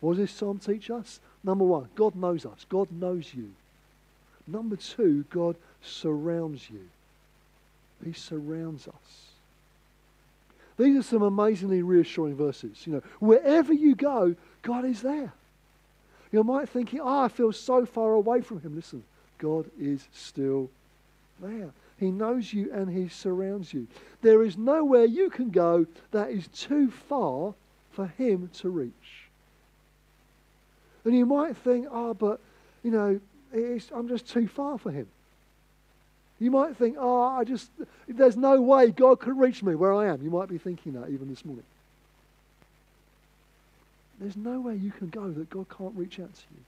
What 0.00 0.14
does 0.14 0.18
this 0.18 0.32
psalm 0.32 0.58
teach 0.58 0.90
us? 0.90 1.20
Number 1.44 1.64
one, 1.64 1.90
God 1.94 2.16
knows 2.16 2.44
us. 2.44 2.66
God 2.68 2.90
knows 2.90 3.32
you. 3.32 3.52
Number 4.48 4.74
two, 4.74 5.26
God 5.30 5.54
surrounds 5.80 6.68
you. 6.68 6.88
He 8.04 8.12
surrounds 8.12 8.88
us. 8.88 9.31
These 10.78 10.98
are 10.98 11.02
some 11.02 11.22
amazingly 11.22 11.82
reassuring 11.82 12.36
verses. 12.36 12.86
You 12.86 12.94
know, 12.94 13.02
wherever 13.20 13.72
you 13.72 13.94
go, 13.94 14.34
God 14.62 14.84
is 14.84 15.02
there. 15.02 15.32
You 16.30 16.42
might 16.44 16.68
think, 16.68 16.96
oh, 16.98 17.24
I 17.24 17.28
feel 17.28 17.52
so 17.52 17.84
far 17.84 18.14
away 18.14 18.40
from 18.40 18.60
him. 18.60 18.74
Listen, 18.74 19.04
God 19.38 19.66
is 19.78 20.08
still 20.12 20.70
there. 21.40 21.70
He 21.98 22.10
knows 22.10 22.52
you 22.52 22.72
and 22.72 22.90
he 22.90 23.08
surrounds 23.08 23.72
you. 23.72 23.86
There 24.22 24.42
is 24.42 24.56
nowhere 24.56 25.04
you 25.04 25.30
can 25.30 25.50
go 25.50 25.86
that 26.10 26.30
is 26.30 26.48
too 26.48 26.90
far 26.90 27.54
for 27.90 28.06
him 28.06 28.50
to 28.54 28.70
reach. 28.70 28.92
And 31.04 31.14
you 31.14 31.26
might 31.26 31.56
think, 31.56 31.86
oh, 31.90 32.14
but, 32.14 32.40
you 32.82 32.90
know, 32.90 33.20
I'm 33.94 34.08
just 34.08 34.28
too 34.28 34.48
far 34.48 34.78
for 34.78 34.90
him. 34.90 35.06
You 36.42 36.50
might 36.50 36.76
think, 36.76 36.96
oh, 36.98 37.22
I 37.22 37.44
just, 37.44 37.70
there's 38.08 38.36
no 38.36 38.60
way 38.60 38.90
God 38.90 39.20
could 39.20 39.38
reach 39.38 39.62
me 39.62 39.76
where 39.76 39.94
I 39.94 40.08
am. 40.08 40.24
You 40.24 40.30
might 40.30 40.48
be 40.48 40.58
thinking 40.58 40.94
that 40.94 41.08
even 41.08 41.28
this 41.28 41.44
morning. 41.44 41.62
There's 44.18 44.36
no 44.36 44.58
way 44.58 44.74
you 44.74 44.90
can 44.90 45.08
go 45.08 45.30
that 45.30 45.50
God 45.50 45.66
can't 45.68 45.94
reach 45.94 46.18
out 46.18 46.34
to 46.34 46.42
you. 46.50 46.64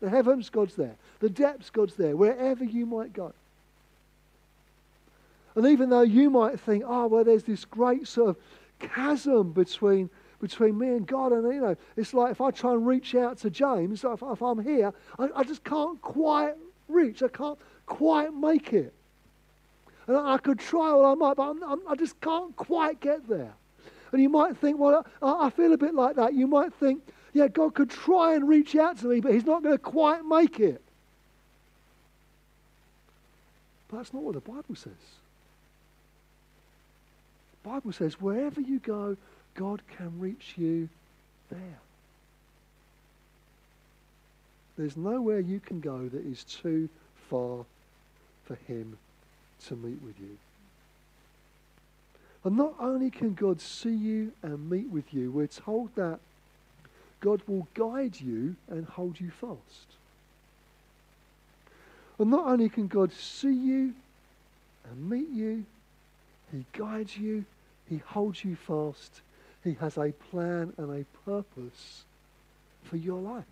The 0.00 0.10
heavens, 0.10 0.50
God's 0.50 0.76
there. 0.76 0.94
The 1.20 1.30
depths, 1.30 1.70
God's 1.70 1.94
there. 1.94 2.16
Wherever 2.16 2.64
you 2.64 2.84
might 2.84 3.14
go. 3.14 3.32
And 5.54 5.66
even 5.68 5.88
though 5.88 6.02
you 6.02 6.28
might 6.28 6.60
think, 6.60 6.84
oh, 6.86 7.06
well, 7.06 7.24
there's 7.24 7.44
this 7.44 7.64
great 7.64 8.06
sort 8.06 8.28
of 8.28 8.36
chasm 8.78 9.52
between, 9.52 10.10
between 10.38 10.76
me 10.76 10.88
and 10.88 11.06
God, 11.06 11.32
and, 11.32 11.50
you 11.50 11.62
know, 11.62 11.76
it's 11.96 12.12
like 12.12 12.32
if 12.32 12.42
I 12.42 12.50
try 12.50 12.74
and 12.74 12.86
reach 12.86 13.14
out 13.14 13.38
to 13.38 13.48
James, 13.48 14.04
if, 14.04 14.22
if 14.22 14.42
I'm 14.42 14.62
here, 14.62 14.92
I, 15.18 15.30
I 15.34 15.44
just 15.44 15.64
can't 15.64 15.98
quite 16.02 16.52
reach. 16.88 17.22
I 17.22 17.28
can't 17.28 17.58
quite 17.86 18.34
make 18.34 18.72
it. 18.72 18.92
And 20.06 20.16
I 20.16 20.38
could 20.38 20.58
try 20.58 20.90
all 20.90 21.04
I 21.04 21.14
might, 21.14 21.36
but 21.36 21.50
I'm, 21.50 21.62
I'm, 21.64 21.80
i 21.88 21.96
just 21.96 22.20
can't 22.20 22.54
quite 22.56 23.00
get 23.00 23.26
there. 23.28 23.52
And 24.12 24.22
you 24.22 24.28
might 24.28 24.56
think, 24.56 24.78
well, 24.78 25.04
I, 25.20 25.46
I 25.46 25.50
feel 25.50 25.72
a 25.72 25.78
bit 25.78 25.94
like 25.94 26.16
that. 26.16 26.34
You 26.34 26.46
might 26.46 26.72
think, 26.74 27.02
yeah, 27.32 27.48
God 27.48 27.74
could 27.74 27.90
try 27.90 28.34
and 28.34 28.48
reach 28.48 28.76
out 28.76 28.98
to 28.98 29.06
me, 29.06 29.20
but 29.20 29.32
He's 29.32 29.44
not 29.44 29.62
going 29.62 29.74
to 29.74 29.78
quite 29.78 30.24
make 30.24 30.60
it. 30.60 30.80
But 33.88 33.98
that's 33.98 34.14
not 34.14 34.22
what 34.22 34.34
the 34.34 34.40
Bible 34.40 34.74
says. 34.74 34.92
The 37.62 37.70
Bible 37.70 37.92
says, 37.92 38.20
wherever 38.20 38.60
you 38.60 38.78
go, 38.78 39.16
God 39.54 39.82
can 39.96 40.18
reach 40.20 40.54
you 40.56 40.88
there. 41.50 41.78
There's 44.78 44.96
nowhere 44.96 45.40
you 45.40 45.58
can 45.58 45.80
go 45.80 46.08
that 46.08 46.24
is 46.24 46.44
too 46.44 46.88
far 47.28 47.64
for 48.46 48.54
Him 48.66 48.96
to 49.66 49.76
meet 49.76 50.00
with 50.02 50.18
you. 50.18 50.36
And 52.44 52.56
not 52.56 52.74
only 52.78 53.10
can 53.10 53.34
God 53.34 53.60
see 53.60 53.94
you 53.94 54.32
and 54.42 54.70
meet 54.70 54.88
with 54.88 55.12
you, 55.12 55.32
we're 55.32 55.48
told 55.48 55.94
that 55.96 56.20
God 57.20 57.42
will 57.48 57.66
guide 57.74 58.20
you 58.20 58.54
and 58.68 58.86
hold 58.86 59.20
you 59.20 59.30
fast. 59.30 59.96
And 62.18 62.30
not 62.30 62.46
only 62.46 62.68
can 62.68 62.86
God 62.86 63.12
see 63.12 63.52
you 63.52 63.94
and 64.84 65.10
meet 65.10 65.28
you, 65.28 65.64
He 66.52 66.64
guides 66.72 67.16
you, 67.16 67.44
He 67.88 67.98
holds 67.98 68.44
you 68.44 68.56
fast, 68.56 69.22
He 69.64 69.74
has 69.74 69.96
a 69.96 70.12
plan 70.30 70.72
and 70.78 70.90
a 70.90 71.04
purpose 71.28 72.04
for 72.84 72.96
your 72.96 73.20
life. 73.20 73.44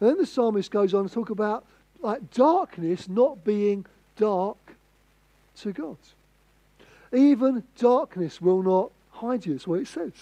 And 0.00 0.08
then 0.08 0.18
the 0.18 0.26
psalmist 0.26 0.70
goes 0.70 0.94
on 0.94 1.08
to 1.08 1.14
talk 1.14 1.30
about 1.30 1.64
like 2.00 2.30
darkness 2.30 3.08
not 3.08 3.44
being 3.44 3.84
dark 4.16 4.56
to 5.58 5.72
God. 5.72 5.96
Even 7.12 7.64
darkness 7.78 8.40
will 8.40 8.62
not 8.62 8.90
hide 9.10 9.44
you. 9.44 9.54
That's 9.54 9.66
what 9.66 9.80
it 9.80 9.88
says. 9.88 10.12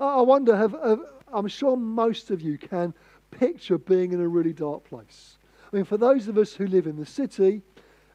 I 0.00 0.20
wonder, 0.20 0.56
have, 0.56 0.72
have, 0.72 1.00
I'm 1.32 1.48
sure 1.48 1.76
most 1.76 2.30
of 2.30 2.40
you 2.40 2.58
can 2.58 2.92
picture 3.30 3.78
being 3.78 4.12
in 4.12 4.20
a 4.20 4.28
really 4.28 4.52
dark 4.52 4.84
place. 4.84 5.36
I 5.72 5.76
mean, 5.76 5.84
for 5.84 5.96
those 5.96 6.28
of 6.28 6.36
us 6.36 6.52
who 6.52 6.66
live 6.66 6.86
in 6.86 6.96
the 6.96 7.06
city, 7.06 7.62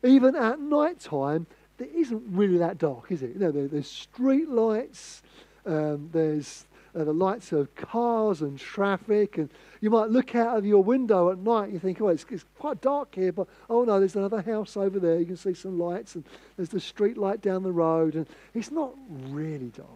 even 0.04 0.36
at 0.36 0.60
night 0.60 1.00
time, 1.00 1.48
it 1.80 1.92
isn't 1.96 2.24
really 2.30 2.58
that 2.58 2.78
dark, 2.78 3.12
is 3.12 3.24
it? 3.24 3.34
You 3.34 3.40
know, 3.40 3.52
there, 3.52 3.68
there's 3.68 3.90
street 3.90 4.50
lights, 4.50 5.24
um, 5.66 6.10
there's 6.12 6.66
uh, 6.96 7.04
the 7.04 7.14
lights 7.14 7.52
of 7.52 7.74
cars 7.76 8.42
and 8.42 8.60
traffic. 8.60 9.38
And 9.38 9.50
you 9.82 9.90
might 9.90 10.10
look 10.10 10.36
out 10.36 10.58
of 10.58 10.66
your 10.66 10.84
window 10.84 11.32
at 11.32 11.38
night 11.38 11.72
you 11.72 11.80
think, 11.80 12.02
oh, 12.02 12.08
it's, 12.10 12.26
it's 12.30 12.46
quite 12.58 12.82
dark 12.82 13.14
here, 13.14 13.32
but 13.32 13.48
oh 13.70 13.84
no, 13.84 14.00
there's 14.00 14.16
another 14.16 14.42
house 14.42 14.76
over 14.76 15.00
there. 15.00 15.20
You 15.20 15.26
can 15.26 15.38
see 15.38 15.54
some 15.54 15.80
lights, 15.80 16.16
and 16.16 16.24
there's 16.56 16.70
the 16.70 16.80
street 16.80 17.18
light 17.18 17.42
down 17.42 17.64
the 17.64 17.72
road. 17.72 18.16
And 18.16 18.26
it's 18.54 18.72
not 18.72 18.94
really 19.30 19.72
dark. 19.76 19.88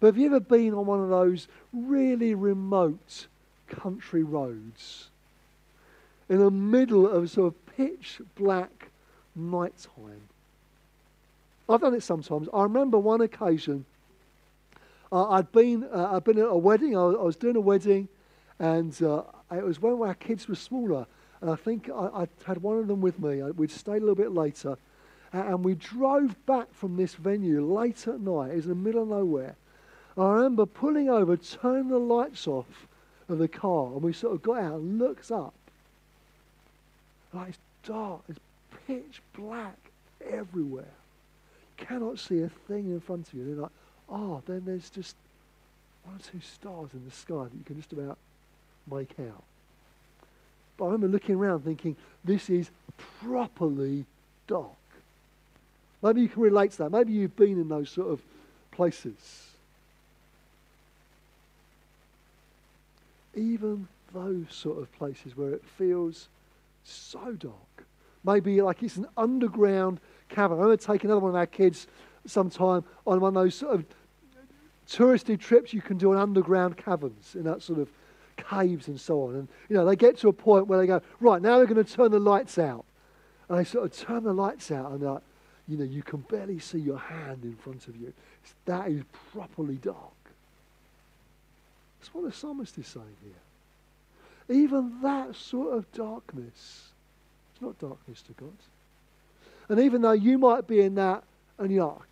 But 0.00 0.08
have 0.08 0.18
you 0.18 0.26
ever 0.26 0.40
been 0.40 0.74
on 0.74 0.86
one 0.86 1.00
of 1.00 1.08
those 1.08 1.46
really 1.72 2.34
remote 2.34 3.26
country 3.68 4.22
roads 4.22 5.08
in 6.28 6.38
the 6.38 6.50
middle 6.50 7.06
of 7.06 7.30
sort 7.30 7.54
of 7.54 7.76
pitch 7.76 8.20
black 8.36 8.88
night 9.36 9.74
time? 9.96 10.22
I've 11.68 11.80
done 11.80 11.94
it 11.94 12.02
sometimes. 12.02 12.48
I 12.52 12.64
remember 12.64 12.98
one 12.98 13.20
occasion 13.20 13.84
I'd 15.12 15.52
been 15.52 15.84
uh, 15.92 16.12
I'd 16.12 16.24
been 16.24 16.38
at 16.38 16.46
a 16.46 16.56
wedding. 16.56 16.96
I 16.96 17.04
was, 17.04 17.16
I 17.16 17.22
was 17.22 17.36
doing 17.36 17.56
a 17.56 17.60
wedding, 17.60 18.08
and 18.58 19.00
uh, 19.02 19.22
it 19.50 19.64
was 19.64 19.80
when 19.80 20.00
our 20.00 20.14
kids 20.14 20.48
were 20.48 20.54
smaller. 20.54 21.06
And 21.40 21.50
I 21.50 21.56
think 21.56 21.90
I, 21.90 22.22
I 22.22 22.28
had 22.44 22.62
one 22.62 22.78
of 22.78 22.88
them 22.88 23.00
with 23.00 23.18
me. 23.18 23.42
We'd 23.42 23.70
stayed 23.70 23.98
a 23.98 24.00
little 24.00 24.14
bit 24.14 24.32
later, 24.32 24.78
and 25.32 25.64
we 25.64 25.74
drove 25.74 26.34
back 26.46 26.72
from 26.72 26.96
this 26.96 27.14
venue 27.14 27.64
late 27.64 28.06
at 28.08 28.20
night. 28.20 28.52
It 28.52 28.56
was 28.56 28.64
in 28.66 28.70
the 28.70 28.76
middle 28.76 29.02
of 29.02 29.08
nowhere. 29.08 29.54
I 30.16 30.24
remember 30.24 30.66
pulling 30.66 31.08
over, 31.08 31.36
turning 31.36 31.88
the 31.88 31.98
lights 31.98 32.46
off 32.46 32.86
of 33.28 33.38
the 33.38 33.48
car, 33.48 33.92
and 33.92 34.02
we 34.02 34.12
sort 34.12 34.34
of 34.34 34.42
got 34.42 34.58
out 34.58 34.74
and 34.74 34.98
looked 34.98 35.30
up. 35.30 35.54
Like 37.32 37.50
it's 37.50 37.58
dark, 37.84 38.20
it's 38.28 38.38
pitch 38.86 39.20
black 39.36 39.78
everywhere. 40.30 40.84
You 41.78 41.86
cannot 41.86 42.18
see 42.18 42.42
a 42.42 42.48
thing 42.48 42.90
in 42.90 43.00
front 43.00 43.28
of 43.28 43.34
you. 43.34 43.42
And 43.42 43.62
like, 43.62 43.70
oh, 44.12 44.42
then 44.46 44.62
there's 44.64 44.90
just 44.90 45.16
one 46.04 46.16
or 46.16 46.18
two 46.18 46.40
stars 46.40 46.90
in 46.92 47.04
the 47.04 47.10
sky 47.10 47.44
that 47.44 47.54
you 47.54 47.64
can 47.64 47.76
just 47.76 47.92
about 47.92 48.18
make 48.90 49.14
out. 49.20 49.42
But 50.76 50.84
I 50.84 50.86
remember 50.88 51.08
looking 51.08 51.36
around 51.36 51.60
thinking, 51.60 51.96
this 52.24 52.50
is 52.50 52.70
properly 53.22 54.04
dark. 54.46 54.68
Maybe 56.02 56.22
you 56.22 56.28
can 56.28 56.42
relate 56.42 56.72
to 56.72 56.78
that. 56.78 56.90
Maybe 56.90 57.12
you've 57.12 57.36
been 57.36 57.60
in 57.60 57.68
those 57.68 57.90
sort 57.90 58.08
of 58.08 58.20
places. 58.72 59.48
Even 63.34 63.86
those 64.12 64.46
sort 64.50 64.78
of 64.78 64.92
places 64.98 65.36
where 65.36 65.50
it 65.50 65.62
feels 65.78 66.28
so 66.84 67.32
dark. 67.32 67.54
Maybe 68.24 68.60
like 68.60 68.82
it's 68.82 68.96
an 68.96 69.06
underground 69.16 70.00
cavern. 70.28 70.58
I'm 70.58 70.66
going 70.66 70.76
to 70.76 70.84
take 70.84 71.04
another 71.04 71.20
one 71.20 71.30
of 71.30 71.36
our 71.36 71.46
kids 71.46 71.86
sometime 72.26 72.84
on 73.06 73.20
one 73.20 73.28
of 73.28 73.42
those 73.42 73.54
sort 73.54 73.74
of 73.74 73.84
touristy 74.92 75.38
trips 75.38 75.72
you 75.72 75.80
can 75.80 75.96
do 75.98 76.12
on 76.12 76.18
underground 76.18 76.76
caverns 76.76 77.34
in 77.34 77.44
that 77.44 77.62
sort 77.62 77.78
of 77.78 77.88
caves 78.36 78.88
and 78.88 79.00
so 79.00 79.24
on. 79.24 79.34
And, 79.34 79.48
you 79.68 79.76
know, 79.76 79.84
they 79.84 79.96
get 79.96 80.18
to 80.18 80.28
a 80.28 80.32
point 80.32 80.66
where 80.66 80.78
they 80.78 80.86
go, 80.86 81.00
right, 81.20 81.40
now 81.40 81.58
we're 81.58 81.66
going 81.66 81.82
to 81.82 81.90
turn 81.90 82.10
the 82.10 82.18
lights 82.20 82.58
out. 82.58 82.84
And 83.48 83.58
they 83.58 83.64
sort 83.64 83.84
of 83.84 83.96
turn 83.96 84.24
the 84.24 84.32
lights 84.32 84.70
out 84.70 84.92
and, 84.92 85.04
uh, 85.04 85.18
you 85.68 85.76
know, 85.76 85.84
you 85.84 86.02
can 86.02 86.20
barely 86.20 86.58
see 86.58 86.78
your 86.78 86.98
hand 86.98 87.44
in 87.44 87.54
front 87.56 87.88
of 87.88 87.96
you. 87.96 88.12
That 88.64 88.88
is 88.88 89.02
properly 89.32 89.76
dark. 89.76 89.96
That's 92.00 92.12
what 92.14 92.24
the 92.24 92.32
psalmist 92.32 92.76
is 92.78 92.88
saying 92.88 93.16
here. 93.22 94.56
Even 94.56 95.00
that 95.02 95.36
sort 95.36 95.76
of 95.76 95.90
darkness, 95.92 96.88
it's 97.52 97.62
not 97.62 97.78
darkness 97.78 98.22
to 98.22 98.32
God. 98.32 98.52
And 99.68 99.78
even 99.80 100.02
though 100.02 100.12
you 100.12 100.36
might 100.38 100.66
be 100.66 100.80
in 100.80 100.96
that 100.96 101.22
and 101.58 101.70
you're 101.70 101.86
like, 101.86 102.08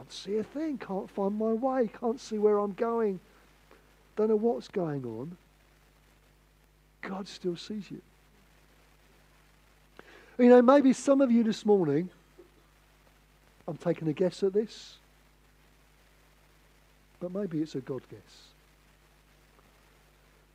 can't 0.00 0.12
see 0.12 0.38
a 0.38 0.42
thing, 0.42 0.78
can't 0.78 1.10
find 1.10 1.38
my 1.38 1.52
way, 1.52 1.90
can't 2.00 2.18
see 2.18 2.38
where 2.38 2.58
I'm 2.58 2.72
going, 2.72 3.20
don't 4.16 4.30
know 4.30 4.36
what's 4.36 4.68
going 4.68 5.04
on. 5.04 5.36
God 7.02 7.28
still 7.28 7.56
sees 7.56 7.90
you. 7.90 8.00
You 10.38 10.48
know, 10.48 10.62
maybe 10.62 10.94
some 10.94 11.20
of 11.20 11.30
you 11.30 11.42
this 11.42 11.66
morning, 11.66 12.08
I'm 13.68 13.76
taking 13.76 14.08
a 14.08 14.14
guess 14.14 14.42
at 14.42 14.54
this, 14.54 14.94
but 17.20 17.34
maybe 17.34 17.60
it's 17.60 17.74
a 17.74 17.80
God 17.80 18.00
guess. 18.10 18.20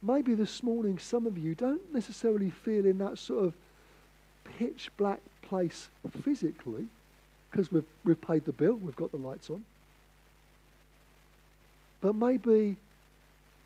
Maybe 0.02 0.34
this 0.34 0.64
morning, 0.64 0.98
some 0.98 1.28
of 1.28 1.38
you 1.38 1.54
don't 1.54 1.94
necessarily 1.94 2.50
feel 2.50 2.88
in 2.88 2.98
that 2.98 3.20
sort 3.20 3.46
of 3.46 3.54
pitch 4.58 4.90
black 4.98 5.20
place 5.44 5.88
physically, 6.24 6.88
because 7.56 7.72
we've, 7.72 7.86
we've 8.04 8.20
paid 8.20 8.44
the 8.44 8.52
bill, 8.52 8.74
we've 8.74 8.98
got 8.98 9.12
the 9.12 9.18
lights 9.18 9.50
on. 9.50 9.64
But 12.02 12.14
maybe 12.14 12.76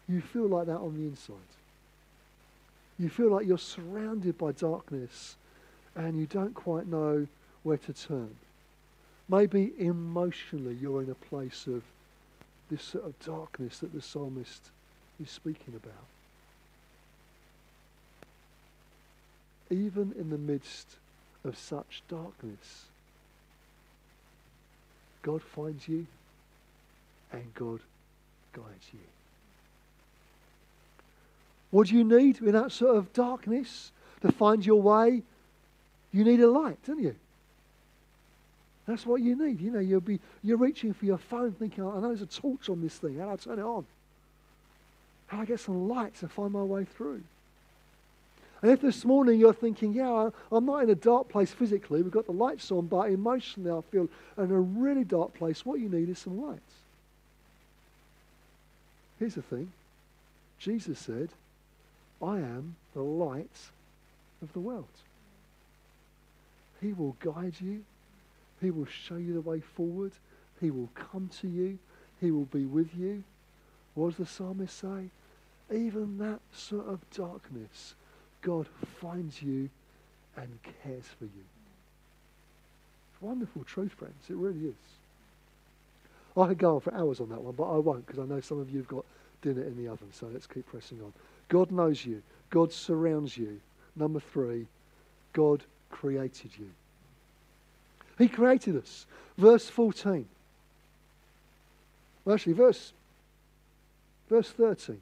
you 0.08 0.22
feel 0.22 0.48
like 0.48 0.68
that 0.68 0.78
on 0.78 0.96
the 0.96 1.08
inside. 1.08 1.36
You 3.00 3.10
feel 3.10 3.32
like 3.32 3.48
you're 3.48 3.58
surrounded 3.58 4.38
by 4.38 4.52
darkness 4.52 5.38
and 5.96 6.20
you 6.20 6.28
don't 6.28 6.54
quite 6.54 6.86
know 6.86 7.26
where 7.64 7.78
to 7.78 7.94
turn. 7.94 8.36
Maybe 9.28 9.74
emotionally 9.80 10.78
you're 10.80 11.02
in 11.02 11.10
a 11.10 11.16
place 11.16 11.66
of 11.66 11.82
this 12.70 12.84
sort 12.84 13.06
of 13.06 13.20
darkness 13.26 13.80
that 13.80 13.92
the 13.92 14.04
psalmist 14.04 14.70
is 15.22 15.32
speaking 15.32 15.74
about. 15.76 16.06
Even 19.72 20.14
in 20.20 20.30
the 20.30 20.38
midst 20.38 20.90
of 21.44 21.58
such 21.58 22.04
darkness, 22.08 22.89
God 25.22 25.42
finds 25.42 25.88
you 25.88 26.06
and 27.32 27.54
God 27.54 27.80
guides 28.54 28.88
you. 28.94 29.00
What 31.72 31.88
do 31.88 31.96
you 31.96 32.04
need 32.04 32.40
in 32.40 32.54
that 32.54 32.72
sort 32.72 32.96
of 32.96 33.14
darkness 33.14 33.92
to 34.22 34.32
find 34.32 34.66
your 34.66 34.82
way? 34.82 35.22
You 36.12 36.24
need 36.24 36.40
a 36.40 36.50
light, 36.50 36.78
don't 36.86 37.02
you? 37.02 37.16
That's 38.88 39.06
what 39.06 39.22
you 39.22 39.36
need. 39.36 39.62
You 39.62 39.70
know, 39.72 39.80
you'll 39.80 40.02
be 40.02 40.20
you're 40.44 40.58
reaching 40.58 40.94
for 40.94 41.06
your 41.06 41.20
phone 41.20 41.52
thinking, 41.52 41.84
I 41.84 42.00
know 42.00 42.08
there's 42.08 42.24
a 42.24 42.26
torch 42.26 42.70
on 42.70 42.82
this 42.82 42.98
thing. 42.98 43.20
How 43.20 43.26
do 43.26 43.32
I 43.32 43.36
turn 43.36 43.60
it 43.60 43.64
on? 43.64 43.86
How 45.28 45.38
do 45.38 45.44
I 45.44 45.46
get 45.46 45.60
some 45.60 45.88
light 45.88 46.16
to 46.22 46.28
find 46.28 46.52
my 46.52 46.64
way 46.64 46.86
through? 46.86 47.22
And 48.62 48.72
if 48.72 48.82
this 48.82 49.06
morning 49.06 49.40
you're 49.40 49.54
thinking, 49.54 49.94
yeah, 49.94 50.30
I'm 50.52 50.66
not 50.66 50.84
in 50.84 50.90
a 50.90 50.96
dark 50.96 51.30
place 51.30 51.52
physically, 51.52 52.02
we've 52.02 52.12
got 52.12 52.26
the 52.26 52.34
lights 52.34 52.72
on, 52.72 52.88
but 52.88 53.10
emotionally 53.10 53.72
I 53.72 53.82
feel 53.90 54.10
in 54.38 54.52
a 54.52 54.60
really 54.60 55.06
dark 55.06 55.34
place, 55.34 55.66
what 55.66 55.80
you 55.80 55.88
need 55.88 56.10
is 56.10 56.20
some 56.20 56.42
lights. 56.42 56.74
Here's 59.18 59.36
the 59.36 59.42
thing 59.42 59.72
Jesus 60.60 61.00
said, 61.00 61.30
I 62.22 62.38
am 62.38 62.76
the 62.94 63.02
light 63.02 63.70
of 64.42 64.52
the 64.54 64.60
world. 64.60 64.86
He 66.82 66.94
will 66.94 67.16
guide 67.20 67.56
you. 67.60 67.84
He 68.62 68.72
will 68.72 68.86
show 68.86 69.16
you 69.16 69.34
the 69.34 69.42
way 69.42 69.60
forward. 69.60 70.12
He 70.60 70.72
will 70.72 70.90
come 70.96 71.30
to 71.42 71.48
you. 71.48 71.78
He 72.20 72.32
will 72.32 72.46
be 72.46 72.66
with 72.66 72.90
you. 72.98 73.24
What 73.96 74.10
does 74.10 74.18
the 74.18 74.26
psalmist 74.26 74.78
say? 74.78 75.10
Even 75.74 76.18
that 76.18 76.40
sort 76.54 76.88
of 76.88 77.00
darkness, 77.12 77.94
God 78.42 78.68
finds 79.02 79.42
you 79.42 79.70
and 80.38 80.48
cares 80.84 81.06
for 81.18 81.26
you. 81.26 81.46
It's 83.14 83.22
wonderful 83.22 83.64
truth, 83.64 83.92
friends. 83.92 84.30
It 84.30 84.36
really 84.36 84.68
is. 84.68 84.76
I 86.38 86.48
could 86.48 86.58
go 86.58 86.76
on 86.76 86.82
for 86.82 86.94
hours 86.94 87.20
on 87.20 87.30
that 87.30 87.42
one, 87.42 87.56
but 87.56 87.70
I 87.70 87.78
won't 87.78 88.06
because 88.06 88.20
I 88.20 88.26
know 88.26 88.40
some 88.40 88.60
of 88.60 88.70
you 88.70 88.78
have 88.78 88.88
got 88.88 89.06
dinner 89.42 89.64
in 89.64 89.76
the 89.78 89.90
oven. 89.92 90.08
So 90.14 90.28
let's 90.32 90.48
keep 90.48 90.68
pressing 90.68 91.02
on. 91.02 91.14
God 91.50 91.72
knows 91.72 92.06
you. 92.06 92.22
God 92.50 92.72
surrounds 92.72 93.38
you. 93.38 93.60
Number 93.96 94.20
three, 94.20 94.68
God 95.34 95.64
created 95.90 96.52
you. 96.58 96.70
He 98.18 98.28
created 98.28 98.78
us. 98.78 99.06
Verse 99.38 99.70
14. 99.70 100.28
Well, 102.24 102.36
actually, 102.36 102.54
verse, 102.54 102.94
verse 104.30 104.50
13. 104.52 105.00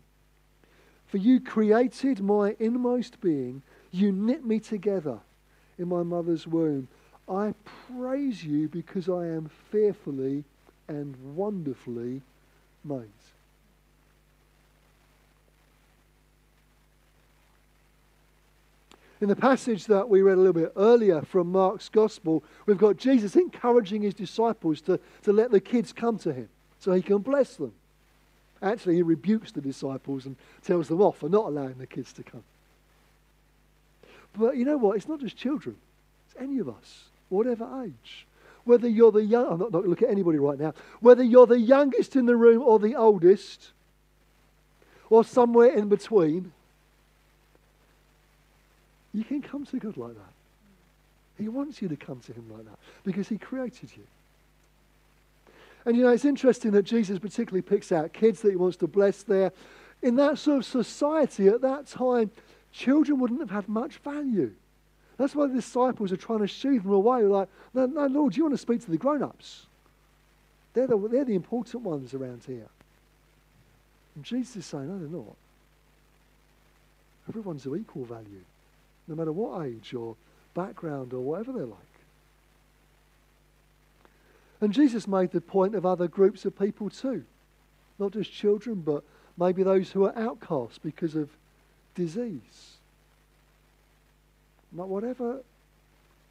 For 1.07 1.17
you 1.17 1.39
created 1.39 2.21
my 2.21 2.55
inmost 2.59 3.21
being, 3.21 3.61
you 3.91 4.11
knit 4.11 4.45
me 4.45 4.59
together 4.59 5.19
in 5.77 5.87
my 5.87 6.03
mother's 6.03 6.45
womb. 6.45 6.87
I 7.29 7.53
praise 7.95 8.43
you 8.43 8.67
because 8.67 9.09
I 9.09 9.27
am 9.27 9.49
fearfully 9.71 10.43
and 10.87 11.15
wonderfully 11.35 12.21
made. 12.83 13.07
In 19.19 19.29
the 19.29 19.35
passage 19.35 19.85
that 19.85 20.09
we 20.09 20.21
read 20.21 20.37
a 20.37 20.41
little 20.41 20.53
bit 20.53 20.73
earlier 20.75 21.23
from 21.23 21.51
Mark's 21.51 21.89
Gospel, 21.89 22.43
we've 22.65 22.77
got 22.77 22.97
Jesus 22.97 23.35
encouraging 23.35 24.03
his 24.03 24.13
disciples 24.13 24.79
to, 24.81 24.99
to 25.23 25.33
let 25.33 25.49
the 25.49 25.59
kids 25.59 25.91
come 25.91 26.19
to 26.19 26.31
him 26.31 26.49
so 26.79 26.91
he 26.91 27.01
can 27.01 27.19
bless 27.19 27.55
them. 27.55 27.73
Actually, 28.61 28.95
he 28.95 29.01
rebukes 29.01 29.51
the 29.51 29.61
disciples 29.61 30.25
and 30.25 30.35
tells 30.63 30.87
them 30.87 31.01
off 31.01 31.17
for 31.17 31.29
not 31.29 31.45
allowing 31.45 31.77
the 31.77 31.87
kids 31.87 32.11
to 32.13 32.23
come. 32.23 32.43
But 34.37 34.57
you 34.57 34.65
know 34.65 34.77
what? 34.77 34.97
It's 34.97 35.07
not 35.07 35.19
just 35.19 35.37
children, 35.37 35.75
it's 36.27 36.41
any 36.41 36.59
of 36.59 36.69
us, 36.69 37.05
whatever 37.29 37.83
age. 37.83 38.25
Whether 38.63 38.89
you're 38.89 39.11
the 39.11 39.23
young, 39.23 39.47
I'm 39.47 39.59
not, 39.59 39.71
not 39.71 39.87
look 39.87 40.01
at 40.01 40.09
anybody 40.09 40.39
right 40.39 40.59
now, 40.59 40.73
whether 40.99 41.23
you're 41.23 41.47
the 41.47 41.59
youngest 41.59 42.15
in 42.15 42.25
the 42.25 42.35
room 42.35 42.61
or 42.61 42.79
the 42.79 42.95
oldest, 42.95 43.71
or 45.09 45.23
somewhere 45.23 45.69
in 45.69 45.87
between, 45.87 46.51
you 49.13 49.23
can 49.23 49.41
come 49.41 49.65
to 49.65 49.79
God 49.79 49.95
like 49.95 50.15
that. 50.15 50.33
He 51.37 51.47
wants 51.47 51.81
you 51.81 51.87
to 51.87 51.95
come 51.95 52.19
to 52.21 52.33
Him 52.33 52.51
like 52.51 52.65
that 52.65 52.77
because 53.03 53.27
He 53.29 53.37
created 53.37 53.91
you. 53.95 54.03
And 55.87 55.95
you 55.95 56.03
know, 56.03 56.09
it's 56.09 56.25
interesting 56.25 56.71
that 56.71 56.83
Jesus 56.83 57.17
particularly 57.17 57.61
picks 57.61 57.93
out 57.93 58.11
kids 58.11 58.41
that 58.41 58.49
He 58.49 58.57
wants 58.57 58.75
to 58.77 58.87
bless 58.87 59.23
there. 59.23 59.53
In 60.01 60.17
that 60.17 60.37
sort 60.37 60.57
of 60.57 60.65
society 60.65 61.47
at 61.47 61.61
that 61.61 61.87
time, 61.87 62.29
children 62.73 63.19
wouldn't 63.19 63.39
have 63.39 63.49
had 63.49 63.69
much 63.69 63.95
value. 63.97 64.51
That's 65.15 65.33
why 65.33 65.47
the 65.47 65.55
disciples 65.55 66.11
are 66.11 66.17
trying 66.17 66.39
to 66.39 66.47
shoo 66.47 66.77
them 66.79 66.91
away. 66.91 67.23
Like, 67.23 67.47
no, 67.73 67.85
no, 67.85 68.05
Lord, 68.07 68.35
you 68.35 68.43
want 68.43 68.53
to 68.53 68.57
speak 68.57 68.83
to 68.83 68.91
the 68.91 68.97
grown 68.97 69.23
ups. 69.23 69.65
They're 70.73 70.87
the, 70.87 70.97
they're 70.97 71.23
the 71.23 71.35
important 71.35 71.83
ones 71.83 72.13
around 72.13 72.41
here. 72.45 72.67
And 74.15 74.25
Jesus 74.25 74.57
is 74.57 74.65
saying, 74.65 74.89
no, 74.89 74.99
they're 74.99 75.07
not. 75.07 75.35
Everyone's 77.29 77.65
of 77.65 77.77
equal 77.77 78.03
value 78.03 78.43
no 79.07 79.15
matter 79.15 79.31
what 79.31 79.65
age 79.65 79.93
or 79.93 80.17
background 80.53 81.13
or 81.13 81.21
whatever 81.21 81.53
they're 81.53 81.65
like. 81.65 81.79
And 84.59 84.73
Jesus 84.73 85.07
made 85.07 85.31
the 85.31 85.41
point 85.41 85.75
of 85.75 85.85
other 85.85 86.07
groups 86.07 86.45
of 86.45 86.57
people 86.57 86.89
too, 86.89 87.23
not 87.99 88.11
just 88.11 88.31
children, 88.31 88.81
but 88.81 89.03
maybe 89.37 89.63
those 89.63 89.91
who 89.91 90.05
are 90.05 90.17
outcasts 90.17 90.79
because 90.79 91.15
of 91.15 91.29
disease. 91.95 92.77
But 94.73 94.89
whatever 94.89 95.41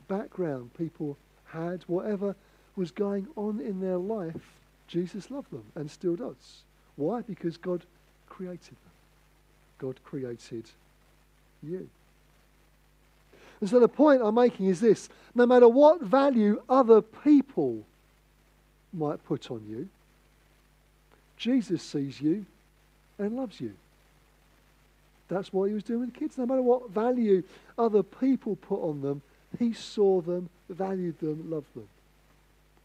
background 0.08 0.70
people 0.76 1.16
had, 1.46 1.82
whatever 1.86 2.34
was 2.74 2.90
going 2.90 3.28
on 3.36 3.60
in 3.60 3.80
their 3.80 3.96
life, 3.96 4.34
Jesus 4.88 5.30
loved 5.30 5.50
them 5.50 5.64
and 5.74 5.90
still 5.90 6.16
does. 6.16 6.62
Why? 6.96 7.22
Because 7.22 7.56
God 7.56 7.84
created 8.28 8.68
them. 8.68 8.92
God 9.78 9.98
created 10.04 10.64
you. 11.62 11.88
And 13.60 13.70
so 13.70 13.80
the 13.80 13.88
point 13.88 14.22
I'm 14.22 14.34
making 14.34 14.66
is 14.66 14.80
this 14.80 15.08
no 15.34 15.46
matter 15.46 15.68
what 15.68 16.02
value 16.02 16.62
other 16.68 17.00
people 17.00 17.84
might 18.96 19.24
put 19.24 19.50
on 19.50 19.62
you, 19.68 19.88
Jesus 21.36 21.82
sees 21.82 22.20
you 22.20 22.46
and 23.18 23.36
loves 23.36 23.60
you. 23.60 23.74
That's 25.28 25.52
what 25.52 25.64
he 25.64 25.74
was 25.74 25.82
doing 25.82 26.00
with 26.00 26.14
the 26.14 26.18
kids. 26.18 26.38
No 26.38 26.46
matter 26.46 26.62
what 26.62 26.90
value 26.90 27.42
other 27.78 28.02
people 28.02 28.56
put 28.56 28.80
on 28.80 29.02
them, 29.02 29.22
he 29.58 29.72
saw 29.72 30.20
them, 30.20 30.48
valued 30.68 31.18
them, 31.20 31.50
loved 31.50 31.72
them. 31.74 31.88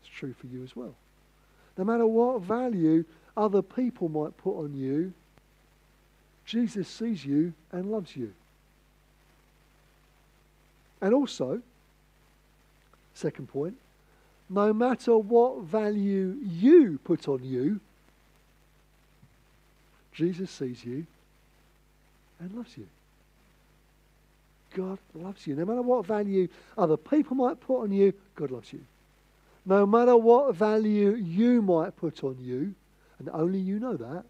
It's 0.02 0.12
true 0.12 0.34
for 0.34 0.48
you 0.48 0.64
as 0.64 0.76
well. 0.76 0.96
No 1.78 1.84
matter 1.84 2.06
what 2.06 2.42
value 2.42 3.06
other 3.38 3.62
people 3.62 4.10
might 4.10 4.36
put 4.38 4.58
on 4.58 4.76
you, 4.76 5.14
Jesus 6.46 6.88
sees 6.88 7.24
you 7.24 7.54
and 7.72 7.92
loves 7.92 8.16
you. 8.16 8.34
And 11.00 11.14
also, 11.14 11.62
second 13.14 13.48
point, 13.48 13.76
no 14.52 14.74
matter 14.74 15.18
what 15.18 15.64
value 15.64 16.38
you 16.44 17.00
put 17.06 17.28
on 17.28 17.44
you, 17.44 17.80
Jesus 20.14 20.52
sees 20.52 20.84
you 20.84 21.06
and 22.40 22.54
loves 22.54 22.78
you. 22.78 22.88
God 24.76 25.00
loves 25.16 25.48
you. 25.48 25.56
No 25.56 25.66
matter 25.66 25.82
what 25.82 26.06
value 26.06 26.50
other 26.78 26.98
people 26.98 27.36
might 27.36 27.62
put 27.62 27.84
on 27.84 27.92
you, 27.92 28.14
God 28.36 28.52
loves 28.52 28.74
you. 28.74 28.82
No 29.66 29.86
matter 29.86 30.18
what 30.18 30.56
value 30.56 31.12
you 31.16 31.62
might 31.62 31.96
put 31.96 32.24
on 32.24 32.38
you, 32.42 32.74
and 33.20 33.30
only 33.32 33.60
you 33.60 33.80
know 33.80 33.96
that, 33.96 34.26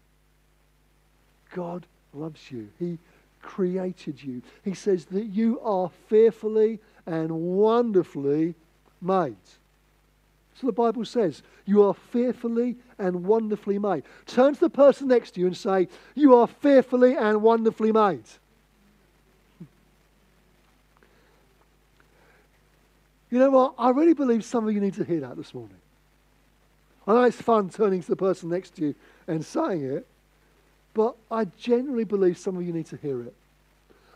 God 1.52 1.84
loves 2.12 2.50
you. 2.50 2.68
He 2.78 2.98
created 3.40 4.22
you. 4.22 4.42
He 4.64 4.74
says 4.74 5.06
that 5.06 5.24
you 5.24 5.58
are 5.60 5.90
fearfully 6.08 6.78
and 7.06 7.30
wonderfully 7.30 8.54
made. 9.00 9.36
So 10.60 10.66
the 10.66 10.72
Bible 10.72 11.04
says, 11.04 11.42
You 11.64 11.82
are 11.84 11.94
fearfully 11.94 12.76
and 12.98 13.24
wonderfully 13.24 13.78
made. 13.78 14.04
Turn 14.26 14.54
to 14.54 14.60
the 14.60 14.70
person 14.70 15.08
next 15.08 15.32
to 15.32 15.40
you 15.40 15.46
and 15.46 15.56
say, 15.56 15.88
You 16.14 16.36
are 16.36 16.46
fearfully 16.46 17.16
and 17.16 17.42
wonderfully 17.42 17.92
made. 17.92 18.24
You 23.30 23.38
know 23.38 23.50
what? 23.50 23.74
I 23.78 23.90
really 23.90 24.12
believe 24.12 24.44
some 24.44 24.68
of 24.68 24.74
you 24.74 24.80
need 24.80 24.94
to 24.94 25.04
hear 25.04 25.20
that 25.20 25.38
this 25.38 25.54
morning. 25.54 25.78
I 27.06 27.14
know 27.14 27.22
it's 27.24 27.40
fun 27.40 27.70
turning 27.70 28.02
to 28.02 28.08
the 28.08 28.16
person 28.16 28.50
next 28.50 28.76
to 28.76 28.82
you 28.82 28.94
and 29.26 29.44
saying 29.44 29.82
it, 29.82 30.06
but 30.92 31.16
I 31.30 31.46
genuinely 31.46 32.04
believe 32.04 32.36
some 32.36 32.58
of 32.58 32.62
you 32.62 32.74
need 32.74 32.86
to 32.86 32.96
hear 32.98 33.22
it. 33.22 33.34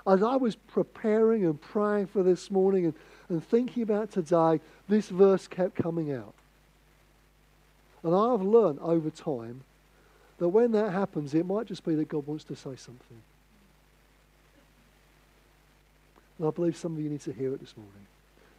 As 0.06 0.22
I 0.22 0.36
was 0.36 0.54
preparing 0.54 1.46
and 1.46 1.60
praying 1.60 2.08
for 2.08 2.22
this 2.22 2.50
morning 2.50 2.84
and, 2.84 2.94
and 3.28 3.44
thinking 3.44 3.82
about 3.82 4.12
today, 4.12 4.60
this 4.88 5.08
verse 5.08 5.48
kept 5.48 5.74
coming 5.74 6.12
out. 6.12 6.34
And 8.02 8.14
I've 8.14 8.42
learned 8.42 8.78
over 8.80 9.10
time 9.10 9.62
that 10.38 10.48
when 10.48 10.72
that 10.72 10.92
happens, 10.92 11.34
it 11.34 11.46
might 11.46 11.66
just 11.66 11.84
be 11.84 11.94
that 11.96 12.08
God 12.08 12.26
wants 12.26 12.44
to 12.44 12.54
say 12.54 12.76
something. 12.76 13.22
And 16.38 16.46
I 16.46 16.50
believe 16.50 16.76
some 16.76 16.96
of 16.96 17.02
you 17.02 17.08
need 17.08 17.22
to 17.22 17.32
hear 17.32 17.52
it 17.54 17.60
this 17.60 17.76
morning. 17.76 18.06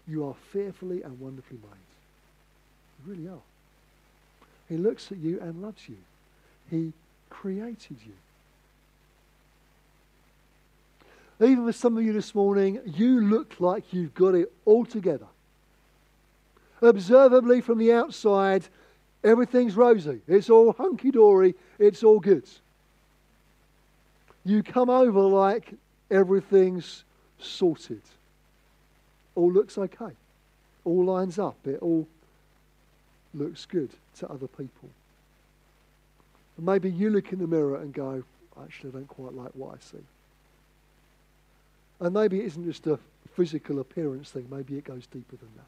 You 0.08 0.26
are 0.28 0.36
fearfully 0.52 1.04
and 1.04 1.20
wonderfully 1.20 1.60
made. 1.62 3.06
You 3.06 3.14
really 3.14 3.30
are. 3.30 3.44
He 4.68 4.78
looks 4.78 5.12
at 5.12 5.18
you 5.18 5.40
and 5.40 5.62
loves 5.62 5.88
you. 5.88 5.98
He 6.70 6.94
created 7.30 7.98
you. 8.06 8.14
Even 11.40 11.66
for 11.66 11.74
some 11.74 11.98
of 11.98 12.04
you 12.04 12.14
this 12.14 12.34
morning, 12.34 12.80
you 12.86 13.22
look 13.22 13.60
like 13.60 13.94
you've 13.94 14.14
got 14.16 14.34
it 14.34 14.52
all 14.66 14.86
together. 14.86 15.28
Observably 16.82 17.62
from 17.62 17.78
the 17.78 17.94
outside, 17.94 18.68
everything's 19.24 19.76
rosy. 19.76 20.22
It's 20.28 20.50
all 20.50 20.74
hunky 20.74 21.12
dory. 21.12 21.56
It's 21.80 22.04
all 22.04 22.20
good. 22.20 22.48
You 24.46 24.64
come 24.64 24.90
over 24.90 25.22
like 25.22 25.74
everything's 26.10 27.04
sorted 27.40 28.02
all 29.38 29.52
looks 29.52 29.78
okay, 29.78 30.12
all 30.84 31.06
lines 31.06 31.38
up, 31.38 31.56
it 31.66 31.78
all 31.80 32.08
looks 33.36 33.66
good 33.66 33.92
to 34.18 34.28
other 34.28 34.48
people. 34.48 34.90
And 36.58 36.66
maybe 36.66 36.90
you 36.90 37.12
look 37.12 37.32
in 37.32 37.38
the 37.38 37.46
mirror 37.46 37.76
and 37.76 37.94
go, 37.94 38.24
actually, 38.60 38.90
I 38.90 38.94
don't 38.94 39.08
quite 39.08 39.34
like 39.34 39.52
what 39.54 39.76
I 39.76 39.78
see. 39.80 40.04
And 42.00 42.14
maybe 42.14 42.40
it 42.40 42.46
isn't 42.46 42.66
just 42.66 42.88
a 42.88 43.00
physical 43.36 43.80
appearance 43.80 44.32
thing, 44.32 44.48
maybe 44.50 44.78
it 44.78 44.84
goes 44.84 45.06
deeper 45.08 45.36
than 45.36 45.50
that. 45.56 45.64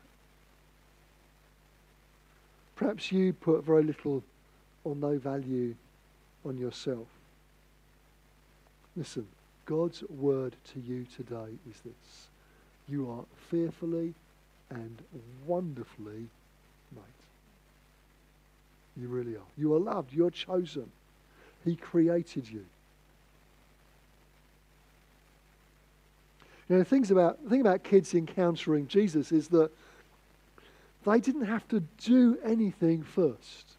Perhaps 2.75 3.11
you 3.11 3.33
put 3.33 3.63
very 3.63 3.83
little 3.83 4.23
or 4.83 4.95
no 4.95 5.17
value 5.17 5.75
on 6.45 6.57
yourself. 6.57 7.07
Listen, 8.95 9.27
God's 9.65 10.03
word 10.03 10.55
to 10.73 10.79
you 10.79 11.05
today 11.15 11.57
is 11.69 11.79
this 11.85 12.27
you 12.87 13.09
are 13.11 13.23
fearfully 13.49 14.13
and 14.71 14.97
wonderfully 15.45 16.27
made. 16.91 17.19
You 18.97 19.07
really 19.07 19.35
are. 19.35 19.47
You 19.57 19.75
are 19.75 19.79
loved. 19.79 20.13
You're 20.13 20.31
chosen. 20.31 20.91
He 21.63 21.75
created 21.75 22.49
you. 22.49 22.65
You 26.69 26.77
know, 26.77 26.83
things 26.83 27.09
about 27.09 27.43
the 27.43 27.49
thing 27.49 27.61
about 27.61 27.83
kids 27.83 28.13
encountering 28.13 28.87
Jesus 28.87 29.31
is 29.31 29.47
that 29.49 29.71
they 31.05 31.19
didn't 31.19 31.45
have 31.45 31.67
to 31.69 31.79
do 31.97 32.37
anything 32.43 33.03
first. 33.03 33.73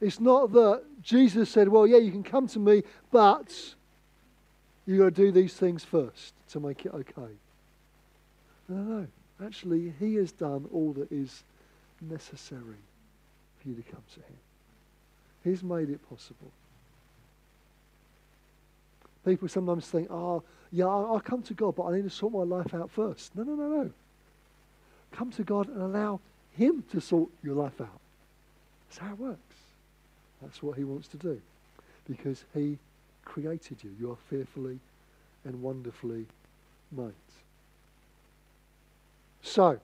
It's 0.00 0.18
not 0.18 0.52
that 0.52 0.82
Jesus 1.02 1.50
said, 1.50 1.68
Well, 1.68 1.86
yeah, 1.86 1.98
you 1.98 2.10
can 2.10 2.22
come 2.22 2.48
to 2.48 2.58
me, 2.58 2.82
but 3.10 3.74
you've 4.86 4.98
got 4.98 5.04
to 5.04 5.10
do 5.10 5.30
these 5.30 5.54
things 5.54 5.84
first 5.84 6.34
to 6.50 6.60
make 6.60 6.86
it 6.86 6.94
okay. 6.94 7.32
No, 8.68 8.76
no. 8.76 9.06
Actually, 9.44 9.92
He 10.00 10.14
has 10.14 10.32
done 10.32 10.68
all 10.72 10.92
that 10.94 11.12
is 11.12 11.44
necessary 12.00 12.82
for 13.60 13.68
you 13.68 13.74
to 13.74 13.82
come 13.82 14.02
to 14.14 14.20
Him. 14.20 14.38
He's 15.44 15.62
made 15.62 15.90
it 15.90 16.00
possible. 16.08 16.50
People 19.24 19.48
sometimes 19.48 19.86
think, 19.86 20.10
oh, 20.10 20.42
yeah, 20.72 20.86
I'll 20.86 21.20
come 21.20 21.42
to 21.42 21.54
God, 21.54 21.76
but 21.76 21.84
I 21.84 21.96
need 21.96 22.04
to 22.04 22.10
sort 22.10 22.32
my 22.32 22.42
life 22.42 22.74
out 22.74 22.90
first. 22.90 23.36
No, 23.36 23.44
no, 23.44 23.54
no, 23.54 23.68
no. 23.68 23.90
Come 25.12 25.30
to 25.32 25.44
God 25.44 25.68
and 25.68 25.82
allow 25.82 26.20
Him 26.56 26.82
to 26.90 27.00
sort 27.00 27.30
your 27.42 27.54
life 27.54 27.80
out. 27.80 28.00
That's 28.88 28.98
how 28.98 29.12
it 29.12 29.18
works. 29.18 29.56
That's 30.40 30.62
what 30.62 30.76
He 30.76 30.84
wants 30.84 31.08
to 31.08 31.18
do. 31.18 31.40
Because 32.08 32.44
He 32.54 32.78
created 33.24 33.84
you. 33.84 33.94
You 34.00 34.10
are 34.12 34.16
fearfully 34.28 34.80
and 35.44 35.62
wonderfully 35.62 36.26
made. 36.90 37.12
So, 39.42 39.78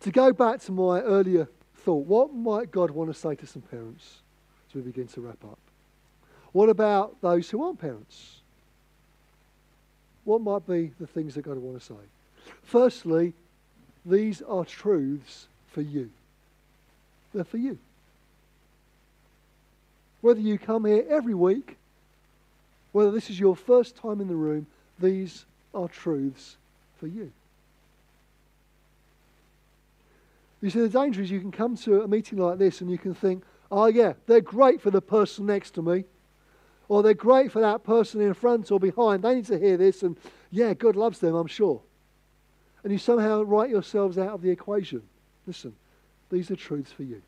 to 0.00 0.10
go 0.10 0.32
back 0.32 0.60
to 0.60 0.72
my 0.72 1.00
earlier 1.00 1.48
thought, 1.76 2.06
what 2.06 2.32
might 2.32 2.70
God 2.70 2.90
want 2.90 3.12
to 3.12 3.18
say 3.18 3.34
to 3.34 3.46
some 3.46 3.62
parents 3.62 4.18
as 4.68 4.74
we 4.74 4.82
begin 4.82 5.08
to 5.08 5.20
wrap 5.20 5.42
up? 5.44 5.58
What 6.52 6.68
about 6.68 7.20
those 7.20 7.50
who 7.50 7.62
aren't 7.62 7.80
parents? 7.80 8.36
What 10.24 10.40
might 10.40 10.66
be 10.66 10.92
the 11.00 11.06
things 11.06 11.34
that 11.34 11.42
God 11.42 11.56
would 11.56 11.62
want 11.62 11.80
to 11.80 11.86
say? 11.86 12.52
Firstly, 12.62 13.32
these 14.04 14.42
are 14.42 14.64
truths 14.64 15.46
for 15.72 15.82
you. 15.82 16.10
They're 17.34 17.44
for 17.44 17.58
you. 17.58 17.78
Whether 20.20 20.40
you 20.40 20.58
come 20.58 20.84
here 20.84 21.04
every 21.08 21.34
week, 21.34 21.76
whether 22.92 23.10
this 23.10 23.30
is 23.30 23.38
your 23.38 23.54
first 23.54 23.96
time 23.96 24.20
in 24.20 24.28
the 24.28 24.34
room, 24.34 24.66
these 24.98 25.44
are 25.74 25.88
truths 25.88 26.56
for 26.98 27.06
you. 27.06 27.30
You 30.60 30.70
see, 30.70 30.80
the 30.80 30.88
danger 30.88 31.22
is 31.22 31.30
you 31.30 31.40
can 31.40 31.52
come 31.52 31.76
to 31.78 32.02
a 32.02 32.08
meeting 32.08 32.38
like 32.38 32.58
this 32.58 32.80
and 32.80 32.90
you 32.90 32.98
can 32.98 33.14
think, 33.14 33.44
oh, 33.70 33.86
yeah, 33.86 34.14
they're 34.26 34.40
great 34.40 34.80
for 34.80 34.90
the 34.90 35.00
person 35.00 35.46
next 35.46 35.70
to 35.72 35.82
me. 35.82 36.04
Or 36.88 37.02
they're 37.02 37.14
great 37.14 37.52
for 37.52 37.60
that 37.60 37.84
person 37.84 38.20
in 38.20 38.32
front 38.34 38.70
or 38.70 38.80
behind. 38.80 39.22
They 39.22 39.36
need 39.36 39.46
to 39.46 39.58
hear 39.58 39.76
this. 39.76 40.02
And 40.02 40.16
yeah, 40.50 40.72
God 40.74 40.96
loves 40.96 41.18
them, 41.18 41.34
I'm 41.34 41.46
sure. 41.46 41.80
And 42.82 42.92
you 42.92 42.98
somehow 42.98 43.42
write 43.42 43.70
yourselves 43.70 44.16
out 44.16 44.30
of 44.30 44.42
the 44.42 44.50
equation. 44.50 45.02
Listen, 45.46 45.74
these 46.30 46.50
are 46.50 46.56
truths 46.56 46.92
for 46.92 47.02
you. 47.02 47.20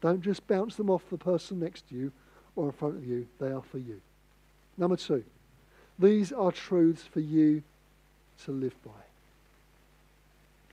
Don't 0.00 0.20
just 0.20 0.46
bounce 0.46 0.74
them 0.74 0.90
off 0.90 1.02
the 1.10 1.16
person 1.16 1.60
next 1.60 1.88
to 1.88 1.94
you 1.94 2.12
or 2.56 2.66
in 2.66 2.72
front 2.72 2.96
of 2.96 3.06
you. 3.06 3.26
They 3.38 3.50
are 3.50 3.62
for 3.62 3.78
you. 3.78 4.00
Number 4.76 4.96
two. 4.96 5.24
These 5.98 6.32
are 6.32 6.50
truths 6.50 7.02
for 7.02 7.20
you 7.20 7.62
to 8.44 8.50
live 8.50 8.74
by. 8.84 8.90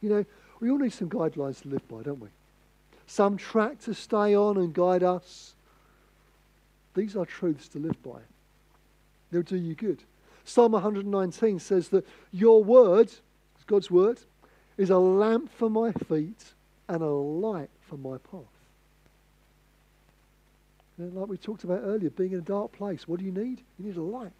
You 0.01 0.09
know, 0.09 0.25
we 0.59 0.71
all 0.71 0.77
need 0.77 0.93
some 0.93 1.09
guidelines 1.09 1.61
to 1.61 1.69
live 1.69 1.87
by, 1.87 2.03
don't 2.03 2.19
we? 2.19 2.29
Some 3.05 3.37
track 3.37 3.79
to 3.81 3.93
stay 3.93 4.35
on 4.35 4.57
and 4.57 4.73
guide 4.73 5.03
us. 5.03 5.53
These 6.99 7.15
are 7.15 7.25
truths 7.25 7.69
to 7.69 7.79
live 7.79 8.03
by. 8.03 8.19
They'll 9.31 9.41
do 9.41 9.55
you 9.55 9.73
good. 9.73 10.03
Psalm 10.43 10.73
119 10.73 11.57
says 11.59 11.87
that 11.89 12.05
your 12.33 12.61
word, 12.61 13.09
God's 13.67 13.89
word, 13.89 14.19
is 14.75 14.89
a 14.89 14.97
lamp 14.97 15.49
for 15.49 15.69
my 15.69 15.93
feet 15.93 16.43
and 16.89 17.01
a 17.01 17.07
light 17.07 17.69
for 17.79 17.95
my 17.95 18.17
path. 18.17 18.41
Like 20.97 21.29
we 21.29 21.37
talked 21.37 21.63
about 21.63 21.83
earlier, 21.85 22.09
being 22.09 22.33
in 22.33 22.39
a 22.39 22.41
dark 22.41 22.73
place, 22.73 23.07
what 23.07 23.19
do 23.19 23.25
you 23.25 23.31
need? 23.31 23.61
You 23.77 23.85
need 23.85 23.95
a 23.95 24.01
light. 24.01 24.33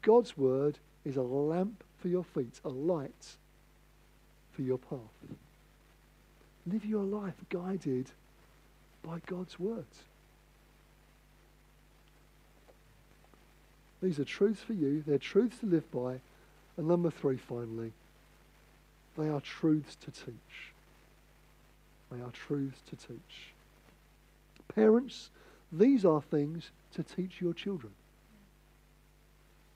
God's 0.00 0.38
word 0.38 0.78
is 1.04 1.16
a 1.16 1.22
lamp 1.22 1.84
for 1.98 2.08
your 2.08 2.24
feet, 2.24 2.60
a 2.64 2.70
light 2.70 3.36
for 4.52 4.62
your 4.62 4.78
path. 4.78 4.98
Live 6.66 6.86
your 6.86 7.04
life 7.04 7.34
guided 7.50 8.06
by 9.02 9.18
God's 9.26 9.60
words. 9.60 10.04
These 14.06 14.20
are 14.20 14.24
truths 14.24 14.62
for 14.62 14.72
you. 14.72 15.02
They're 15.04 15.18
truths 15.18 15.58
to 15.58 15.66
live 15.66 15.90
by. 15.90 16.20
And 16.76 16.86
number 16.86 17.10
three, 17.10 17.36
finally, 17.36 17.90
they 19.18 19.28
are 19.28 19.40
truths 19.40 19.96
to 19.96 20.12
teach. 20.12 20.72
They 22.12 22.20
are 22.20 22.30
truths 22.30 22.78
to 22.90 22.94
teach. 22.94 23.52
Parents, 24.72 25.30
these 25.72 26.04
are 26.04 26.22
things 26.22 26.70
to 26.94 27.02
teach 27.02 27.40
your 27.40 27.52
children 27.52 27.92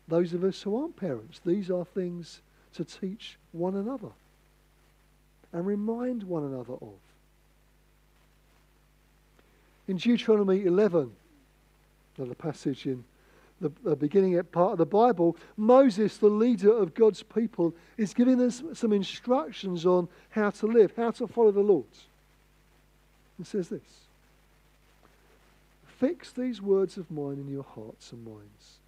those 0.06 0.32
of 0.32 0.44
us 0.44 0.62
who 0.62 0.76
aren't 0.76 0.96
parents. 0.96 1.40
These 1.44 1.68
are 1.70 1.84
things 1.84 2.40
to 2.74 2.84
teach 2.84 3.36
one 3.52 3.74
another 3.74 4.10
and 5.52 5.66
remind 5.66 6.22
one 6.24 6.44
another 6.44 6.74
of. 6.74 6.98
In 9.88 9.96
Deuteronomy 9.96 10.64
11, 10.66 11.10
another 12.16 12.34
passage 12.34 12.86
in 12.86 13.04
the, 13.60 13.70
the 13.82 13.96
beginning 13.96 14.42
part 14.44 14.72
of 14.72 14.78
the 14.78 14.86
Bible, 14.86 15.36
Moses, 15.56 16.16
the 16.16 16.28
leader 16.28 16.72
of 16.72 16.94
God's 16.94 17.22
people, 17.22 17.74
is 17.96 18.14
giving 18.14 18.40
us 18.40 18.62
some 18.72 18.92
instructions 18.92 19.84
on 19.84 20.08
how 20.30 20.50
to 20.50 20.66
live, 20.66 20.92
how 20.96 21.10
to 21.12 21.26
follow 21.26 21.50
the 21.50 21.60
Lord. 21.60 21.84
It 23.38 23.46
says 23.46 23.68
this 23.68 23.80
Fix 25.86 26.32
these 26.32 26.62
words 26.62 26.96
of 26.96 27.10
mine 27.10 27.38
in 27.38 27.48
your 27.48 27.66
hearts 27.74 28.12
and 28.12 28.24
minds. 28.24 28.78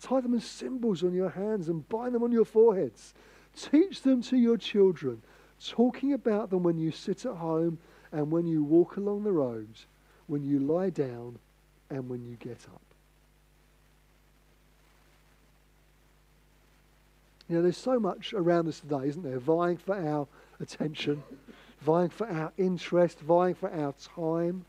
Tie 0.00 0.20
them 0.20 0.34
as 0.34 0.44
symbols 0.44 1.02
on 1.02 1.12
your 1.12 1.30
hands 1.30 1.68
and 1.68 1.88
bind 1.88 2.14
them 2.14 2.22
on 2.22 2.32
your 2.32 2.44
foreheads. 2.44 3.14
Teach 3.56 4.02
them 4.02 4.22
to 4.22 4.36
your 4.36 4.56
children, 4.56 5.22
talking 5.64 6.12
about 6.12 6.50
them 6.50 6.62
when 6.62 6.78
you 6.78 6.90
sit 6.90 7.24
at 7.24 7.36
home 7.36 7.78
and 8.12 8.30
when 8.30 8.46
you 8.46 8.62
walk 8.62 8.96
along 8.96 9.24
the 9.24 9.32
roads, 9.32 9.86
when 10.26 10.44
you 10.44 10.58
lie 10.58 10.90
down 10.90 11.38
and 11.90 12.08
when 12.08 12.24
you 12.24 12.36
get 12.36 12.58
up. 12.72 12.87
You 17.48 17.56
know, 17.56 17.62
there's 17.62 17.78
so 17.78 17.98
much 17.98 18.34
around 18.34 18.68
us 18.68 18.80
today, 18.80 19.08
isn't 19.08 19.22
there? 19.22 19.38
Vying 19.38 19.78
for 19.78 19.96
our 19.96 20.26
attention, 20.60 21.22
vying 21.80 22.10
for 22.10 22.28
our 22.28 22.52
interest, 22.58 23.20
vying 23.20 23.54
for 23.54 23.70
our 23.72 23.94
time. 24.14 24.66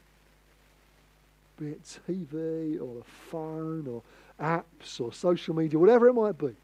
Be 1.60 1.72
it 1.72 1.84
TV 1.84 2.80
or 2.82 2.96
the 2.96 3.04
phone 3.30 3.86
or 3.86 4.02
apps 4.40 5.02
or 5.02 5.12
social 5.12 5.54
media, 5.54 5.78
whatever 5.78 6.08
it 6.08 6.14
might 6.14 6.38
be. 6.38 6.56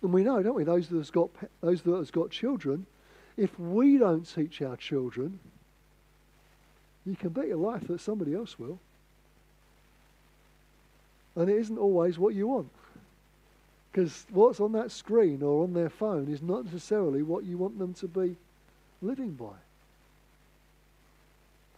And 0.00 0.12
we 0.12 0.22
know, 0.22 0.42
don't 0.42 0.54
we, 0.54 0.64
those 0.64 0.88
that 0.88 0.96
have 0.96 1.12
got 1.12 1.30
those 1.60 1.82
that 1.82 1.94
have 1.94 2.12
got 2.12 2.30
children, 2.30 2.86
if 3.36 3.58
we 3.58 3.98
don't 3.98 4.22
teach 4.22 4.62
our 4.62 4.76
children, 4.76 5.40
you 7.04 7.16
can 7.16 7.30
bet 7.30 7.48
your 7.48 7.56
life 7.56 7.86
that 7.88 8.00
somebody 8.00 8.34
else 8.34 8.58
will. 8.58 8.78
And 11.36 11.48
it 11.48 11.56
isn't 11.56 11.78
always 11.78 12.18
what 12.18 12.34
you 12.34 12.46
want. 12.48 12.70
Because 13.90 14.26
what's 14.30 14.60
on 14.60 14.72
that 14.72 14.90
screen 14.90 15.42
or 15.42 15.62
on 15.62 15.72
their 15.72 15.90
phone 15.90 16.28
is 16.28 16.42
not 16.42 16.64
necessarily 16.64 17.22
what 17.22 17.44
you 17.44 17.56
want 17.56 17.78
them 17.78 17.94
to 17.94 18.08
be 18.08 18.36
living 19.00 19.32
by. 19.32 19.54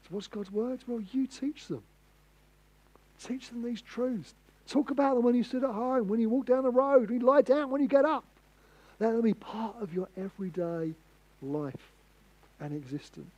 So 0.04 0.10
what's 0.10 0.26
God's 0.26 0.50
word? 0.50 0.80
Well, 0.86 1.02
you 1.12 1.26
teach 1.26 1.66
them. 1.66 1.82
Teach 3.22 3.48
them 3.48 3.62
these 3.62 3.82
truths. 3.82 4.34
Talk 4.68 4.90
about 4.90 5.14
them 5.14 5.24
when 5.24 5.34
you 5.34 5.44
sit 5.44 5.62
at 5.62 5.70
home, 5.70 6.08
when 6.08 6.20
you 6.20 6.28
walk 6.28 6.46
down 6.46 6.62
the 6.62 6.70
road, 6.70 7.10
when 7.10 7.20
you 7.20 7.26
lie 7.26 7.42
down, 7.42 7.70
when 7.70 7.82
you 7.82 7.88
get 7.88 8.04
up. 8.04 8.24
That'll 8.98 9.22
be 9.22 9.34
part 9.34 9.76
of 9.80 9.92
your 9.92 10.08
everyday 10.16 10.94
life 11.42 11.92
and 12.60 12.74
existence. 12.74 13.28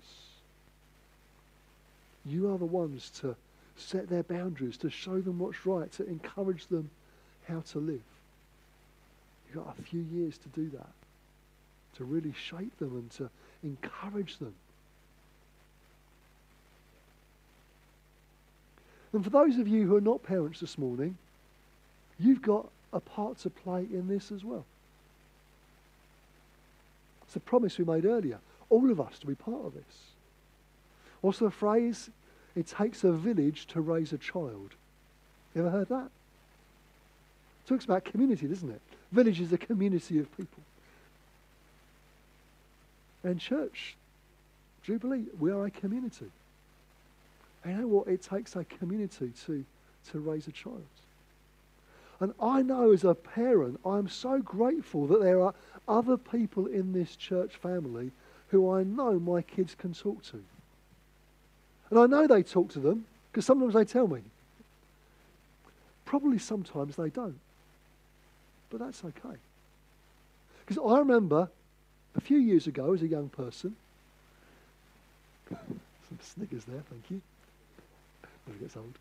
You 2.24 2.52
are 2.52 2.58
the 2.58 2.64
ones 2.64 3.10
to 3.20 3.34
set 3.78 4.08
their 4.08 4.22
boundaries, 4.22 4.76
to 4.78 4.90
show 4.90 5.20
them 5.20 5.38
what's 5.38 5.64
right, 5.64 5.90
to 5.92 6.06
encourage 6.06 6.66
them 6.66 6.90
how 7.48 7.60
to 7.72 7.78
live. 7.78 8.02
You've 9.46 9.64
got 9.64 9.78
a 9.78 9.82
few 9.82 10.04
years 10.12 10.36
to 10.38 10.48
do 10.48 10.68
that, 10.70 10.90
to 11.96 12.04
really 12.04 12.32
shape 12.32 12.76
them 12.78 12.96
and 12.96 13.10
to 13.12 13.30
encourage 13.62 14.38
them. 14.38 14.54
And 19.12 19.24
for 19.24 19.30
those 19.30 19.58
of 19.58 19.66
you 19.66 19.86
who 19.86 19.96
are 19.96 20.02
not 20.02 20.22
parents 20.22 20.60
this 20.60 20.76
morning, 20.76 21.16
you've 22.18 22.42
got 22.42 22.68
a 22.92 23.00
part 23.00 23.38
to 23.38 23.50
play 23.50 23.86
in 23.90 24.08
this 24.08 24.30
as 24.30 24.44
well. 24.44 24.64
It's 27.22 27.36
a 27.36 27.40
promise 27.40 27.78
we 27.78 27.84
made 27.84 28.04
earlier. 28.04 28.38
All 28.70 28.90
of 28.90 29.00
us 29.00 29.18
to 29.20 29.26
be 29.26 29.34
part 29.34 29.64
of 29.64 29.74
this. 29.74 29.84
What's 31.20 31.38
the 31.38 31.50
phrase? 31.50 32.10
It 32.56 32.66
takes 32.66 33.04
a 33.04 33.12
village 33.12 33.66
to 33.68 33.80
raise 33.80 34.12
a 34.12 34.18
child. 34.18 34.70
You 35.54 35.62
ever 35.62 35.70
heard 35.70 35.88
that? 35.88 36.06
It 37.64 37.68
talks 37.68 37.84
about 37.84 38.04
community, 38.04 38.46
doesn't 38.46 38.70
it? 38.70 38.80
Village 39.12 39.40
is 39.40 39.52
a 39.52 39.58
community 39.58 40.18
of 40.18 40.36
people. 40.36 40.62
And 43.24 43.40
church, 43.40 43.96
Jubilee, 44.82 45.24
we 45.38 45.50
are 45.50 45.66
a 45.66 45.70
community. 45.70 46.30
And 47.64 47.74
you 47.74 47.80
know 47.82 47.88
what? 47.88 48.08
It 48.08 48.22
takes 48.22 48.56
a 48.56 48.64
community 48.64 49.32
to, 49.46 49.64
to 50.10 50.18
raise 50.18 50.46
a 50.46 50.52
child. 50.52 50.84
And 52.20 52.34
I 52.40 52.62
know 52.62 52.92
as 52.92 53.04
a 53.04 53.14
parent, 53.14 53.78
I'm 53.84 54.08
so 54.08 54.40
grateful 54.40 55.06
that 55.06 55.20
there 55.20 55.40
are 55.40 55.54
other 55.86 56.16
people 56.16 56.66
in 56.66 56.92
this 56.92 57.14
church 57.16 57.56
family 57.56 58.10
who 58.48 58.72
I 58.72 58.82
know 58.82 59.18
my 59.18 59.42
kids 59.42 59.74
can 59.74 59.94
talk 59.94 60.22
to. 60.24 60.42
And 61.90 61.98
I 61.98 62.06
know 62.06 62.26
they 62.26 62.42
talk 62.42 62.70
to 62.70 62.80
them 62.80 63.06
because 63.30 63.46
sometimes 63.46 63.74
they 63.74 63.84
tell 63.84 64.06
me. 64.06 64.20
Probably 66.04 66.38
sometimes 66.38 66.96
they 66.96 67.10
don't. 67.10 67.38
But 68.70 68.80
that's 68.80 69.04
okay. 69.04 69.36
Because 70.66 70.82
I 70.84 70.98
remember 70.98 71.48
a 72.14 72.20
few 72.20 72.38
years 72.38 72.66
ago 72.66 72.92
as 72.92 73.02
a 73.02 73.06
young 73.06 73.28
person, 73.28 73.76
some 75.48 76.18
Snickers 76.20 76.64
there, 76.64 76.82
thank 76.90 77.10
you. 77.10 77.20
Never 78.46 78.58
gets 78.58 78.76
old. 78.76 78.94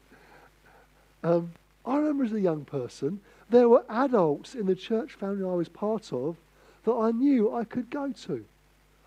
Um, 1.23 1.51
I 1.85 1.97
remember 1.97 2.25
as 2.25 2.33
a 2.33 2.39
young 2.39 2.65
person, 2.65 3.19
there 3.49 3.69
were 3.69 3.83
adults 3.89 4.55
in 4.55 4.65
the 4.65 4.75
church 4.75 5.13
family 5.13 5.43
I 5.43 5.55
was 5.55 5.69
part 5.69 6.11
of 6.13 6.37
that 6.83 6.93
I 6.93 7.11
knew 7.11 7.53
I 7.53 7.63
could 7.63 7.89
go 7.89 8.11
to. 8.11 8.45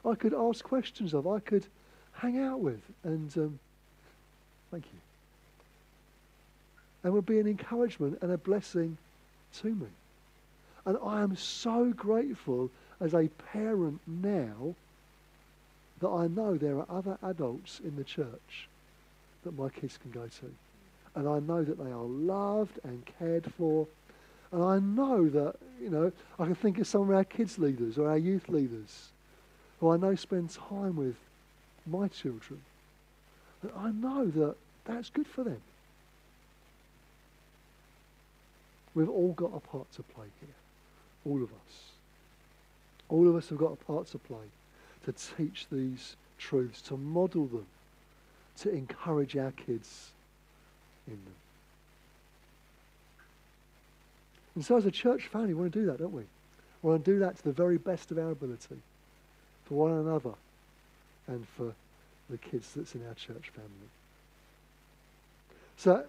I 0.05 0.15
could 0.15 0.35
ask 0.35 0.65
questions 0.65 1.15
of, 1.15 1.27
I 1.27 1.41
could 1.41 1.67
hang 2.13 2.39
out 2.39 2.61
with. 2.61 2.81
And 3.05 3.37
um, 3.37 3.59
thank 4.71 4.85
you. 4.85 4.99
And 7.03 7.13
will 7.13 7.23
be 7.23 7.39
an 7.39 7.47
encouragement 7.47 8.19
and 8.23 8.31
a 8.31 8.39
blessing 8.39 8.97
to 9.61 9.69
me. 9.69 9.87
And 10.85 10.99
I 11.05 11.23
am 11.23 11.37
so 11.37 11.93
grateful 11.93 12.71
as 13.01 13.15
a 13.15 13.29
parent 13.53 14.01
now 14.07 14.75
that 16.01 16.09
I 16.09 16.27
know 16.27 16.57
there 16.57 16.79
are 16.79 16.87
other 16.89 17.19
adults 17.23 17.81
in 17.81 17.97
the 17.97 18.05
church 18.05 18.69
that 19.45 19.59
my 19.59 19.69
kids 19.69 19.99
can 19.99 20.11
go 20.11 20.27
to. 20.27 20.51
And 21.15 21.29
I 21.29 21.41
know 21.41 21.65
that 21.65 21.79
they 21.79 21.91
are 21.91 22.05
loved 22.05 22.79
and 22.85 23.03
cared 23.19 23.53
for. 23.59 23.87
And 24.53 24.63
I 24.63 24.79
know 24.79 25.29
that, 25.29 25.57
you 25.81 25.91
know, 25.91 26.13
I 26.39 26.45
can 26.45 26.55
think 26.55 26.79
of 26.79 26.87
some 26.87 27.03
of 27.03 27.11
our 27.11 27.25
kids' 27.25 27.59
leaders 27.59 27.99
or 27.99 28.09
our 28.09 28.19
youth 28.19 28.49
leaders 28.49 29.09
who 29.81 29.91
I 29.91 29.97
know 29.97 30.15
spend 30.15 30.51
time 30.51 30.97
with 30.97 31.17
my 31.87 32.09
children. 32.09 32.61
That 33.63 33.73
I 33.77 33.91
know 33.91 34.27
that 34.27 34.57
that's 34.85 35.11
good 35.11 35.27
for 35.27 35.45
them. 35.45 35.61
We've 38.95 39.09
all 39.09 39.33
got 39.33 39.53
a 39.55 39.61
part 39.61 39.93
to 39.95 40.03
play 40.03 40.27
here. 40.41 40.55
All 41.27 41.43
of 41.43 41.51
us. 41.51 41.93
All 43.09 43.29
of 43.29 43.37
us 43.37 43.49
have 43.51 43.59
got 43.59 43.73
a 43.73 43.77
part 43.77 44.07
to 44.09 44.19
play 44.19 44.47
to 45.05 45.13
teach 45.13 45.67
these 45.71 46.17
truths, 46.39 46.81
to 46.83 46.97
model 46.97 47.47
them, 47.47 47.67
to 48.59 48.71
encourage 48.71 49.37
our 49.37 49.53
kids 49.53 50.11
in 51.07 51.15
them. 51.15 51.35
And 54.55 54.65
so, 54.65 54.77
as 54.77 54.85
a 54.85 54.91
church 54.91 55.27
family, 55.27 55.55
we 55.55 55.61
want 55.61 55.73
to 55.73 55.81
do 55.81 55.87
that, 55.87 55.99
don't 55.99 56.13
we? 56.13 56.25
We 56.83 56.91
want 56.91 57.05
to 57.05 57.11
do 57.11 57.19
that 57.21 57.37
to 57.39 57.45
the 57.45 57.53
very 57.53 57.79
best 57.79 58.11
of 58.11 58.19
our 58.19 58.31
ability 58.31 58.77
for 59.65 59.75
one 59.75 59.93
another 59.93 60.35
and 61.27 61.47
for 61.57 61.73
the 62.31 62.39
kids 62.39 62.73
that's 62.75 62.95
in 62.95 63.07
our 63.07 63.15
church 63.15 63.51
family. 63.55 63.91
So, 65.77 66.05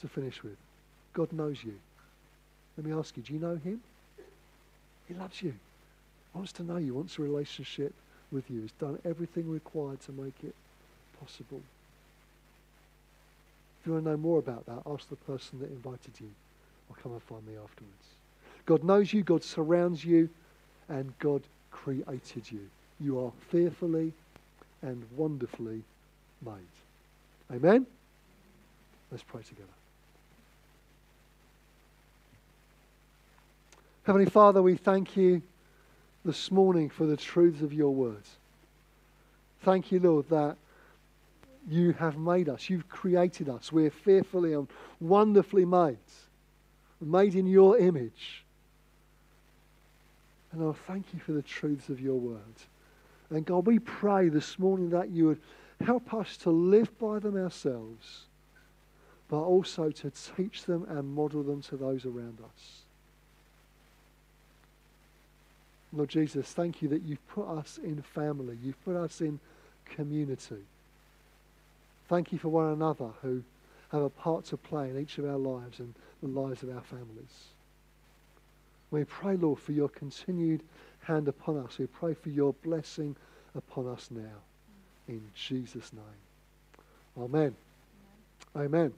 to 0.00 0.08
finish 0.08 0.42
with, 0.42 0.56
God 1.12 1.32
knows 1.32 1.62
you. 1.64 1.74
Let 2.76 2.86
me 2.86 2.92
ask 2.92 3.16
you, 3.16 3.22
do 3.22 3.32
you 3.34 3.40
know 3.40 3.56
Him? 3.56 3.80
He 5.08 5.14
loves 5.14 5.42
you, 5.42 5.54
wants 6.34 6.52
to 6.52 6.62
know 6.62 6.76
you, 6.76 6.94
wants 6.94 7.18
a 7.18 7.22
relationship 7.22 7.92
with 8.30 8.48
you, 8.50 8.62
has 8.62 8.70
done 8.72 8.98
everything 9.04 9.50
required 9.50 10.00
to 10.02 10.12
make 10.12 10.34
it 10.44 10.54
possible. 11.20 11.60
If 13.80 13.86
you 13.86 13.92
want 13.94 14.04
to 14.04 14.10
know 14.10 14.16
more 14.16 14.38
about 14.38 14.66
that, 14.66 14.82
ask 14.86 15.08
the 15.08 15.16
person 15.16 15.58
that 15.60 15.70
invited 15.70 16.12
you 16.20 16.30
or 16.88 16.96
come 17.02 17.12
and 17.12 17.22
find 17.22 17.46
me 17.46 17.54
afterwards. 17.54 18.04
God 18.66 18.84
knows 18.84 19.12
you, 19.12 19.22
God 19.22 19.42
surrounds 19.42 20.04
you, 20.04 20.28
and 20.88 21.12
God 21.18 21.42
created 21.70 22.50
you. 22.50 22.68
You 23.00 23.18
are 23.20 23.32
fearfully 23.48 24.12
and 24.82 25.04
wonderfully 25.16 25.82
made. 26.44 26.54
Amen? 27.52 27.86
Let's 29.10 29.22
pray 29.22 29.42
together. 29.42 29.66
Heavenly 34.04 34.30
Father, 34.30 34.62
we 34.62 34.76
thank 34.76 35.16
you 35.16 35.42
this 36.24 36.50
morning 36.50 36.88
for 36.88 37.06
the 37.06 37.16
truths 37.16 37.62
of 37.62 37.72
your 37.72 37.94
words. 37.94 38.30
Thank 39.62 39.92
you, 39.92 40.00
Lord, 40.00 40.28
that 40.30 40.56
you 41.68 41.92
have 41.92 42.16
made 42.16 42.48
us. 42.48 42.70
You've 42.70 42.88
created 42.88 43.48
us. 43.48 43.70
We're 43.70 43.90
fearfully 43.90 44.54
and 44.54 44.68
wonderfully 45.00 45.64
made, 45.64 45.98
made 47.00 47.34
in 47.34 47.46
your 47.46 47.78
image. 47.78 48.44
And 50.52 50.68
I 50.68 50.72
thank 50.86 51.06
you 51.12 51.20
for 51.20 51.32
the 51.32 51.42
truths 51.42 51.88
of 51.88 52.00
your 52.00 52.16
word. 52.16 52.38
And 53.30 53.46
God, 53.46 53.66
we 53.66 53.78
pray 53.78 54.28
this 54.28 54.58
morning 54.58 54.90
that 54.90 55.10
you 55.10 55.26
would 55.26 55.40
Help 55.84 56.12
us 56.12 56.36
to 56.38 56.50
live 56.50 56.96
by 56.98 57.18
them 57.18 57.36
ourselves, 57.36 58.24
but 59.28 59.40
also 59.40 59.90
to 59.90 60.12
teach 60.36 60.64
them 60.64 60.86
and 60.88 61.14
model 61.14 61.42
them 61.42 61.62
to 61.62 61.76
those 61.76 62.04
around 62.04 62.38
us. 62.44 62.82
Lord 65.92 66.10
Jesus, 66.10 66.46
thank 66.52 66.82
you 66.82 66.88
that 66.88 67.02
you've 67.02 67.26
put 67.28 67.48
us 67.48 67.78
in 67.82 68.02
family, 68.02 68.58
you've 68.62 68.82
put 68.84 68.94
us 68.94 69.20
in 69.20 69.40
community. 69.86 70.62
Thank 72.08 72.32
you 72.32 72.38
for 72.38 72.48
one 72.48 72.72
another 72.72 73.08
who 73.22 73.42
have 73.90 74.02
a 74.02 74.10
part 74.10 74.44
to 74.46 74.56
play 74.56 74.90
in 74.90 74.98
each 75.00 75.18
of 75.18 75.24
our 75.24 75.38
lives 75.38 75.80
and 75.80 75.94
the 76.22 76.28
lives 76.28 76.62
of 76.62 76.68
our 76.68 76.82
families. 76.82 77.48
We 78.90 79.04
pray, 79.04 79.36
Lord, 79.36 79.58
for 79.58 79.72
your 79.72 79.88
continued 79.88 80.62
hand 81.10 81.28
upon 81.28 81.58
us. 81.58 81.78
We 81.78 81.86
pray 81.86 82.14
for 82.14 82.30
your 82.30 82.54
blessing 82.62 83.16
upon 83.54 83.86
us 83.88 84.08
now. 84.10 84.40
In 85.08 85.30
Jesus' 85.34 85.92
name. 85.92 86.02
Amen. 87.18 87.54
Amen. 88.56 88.94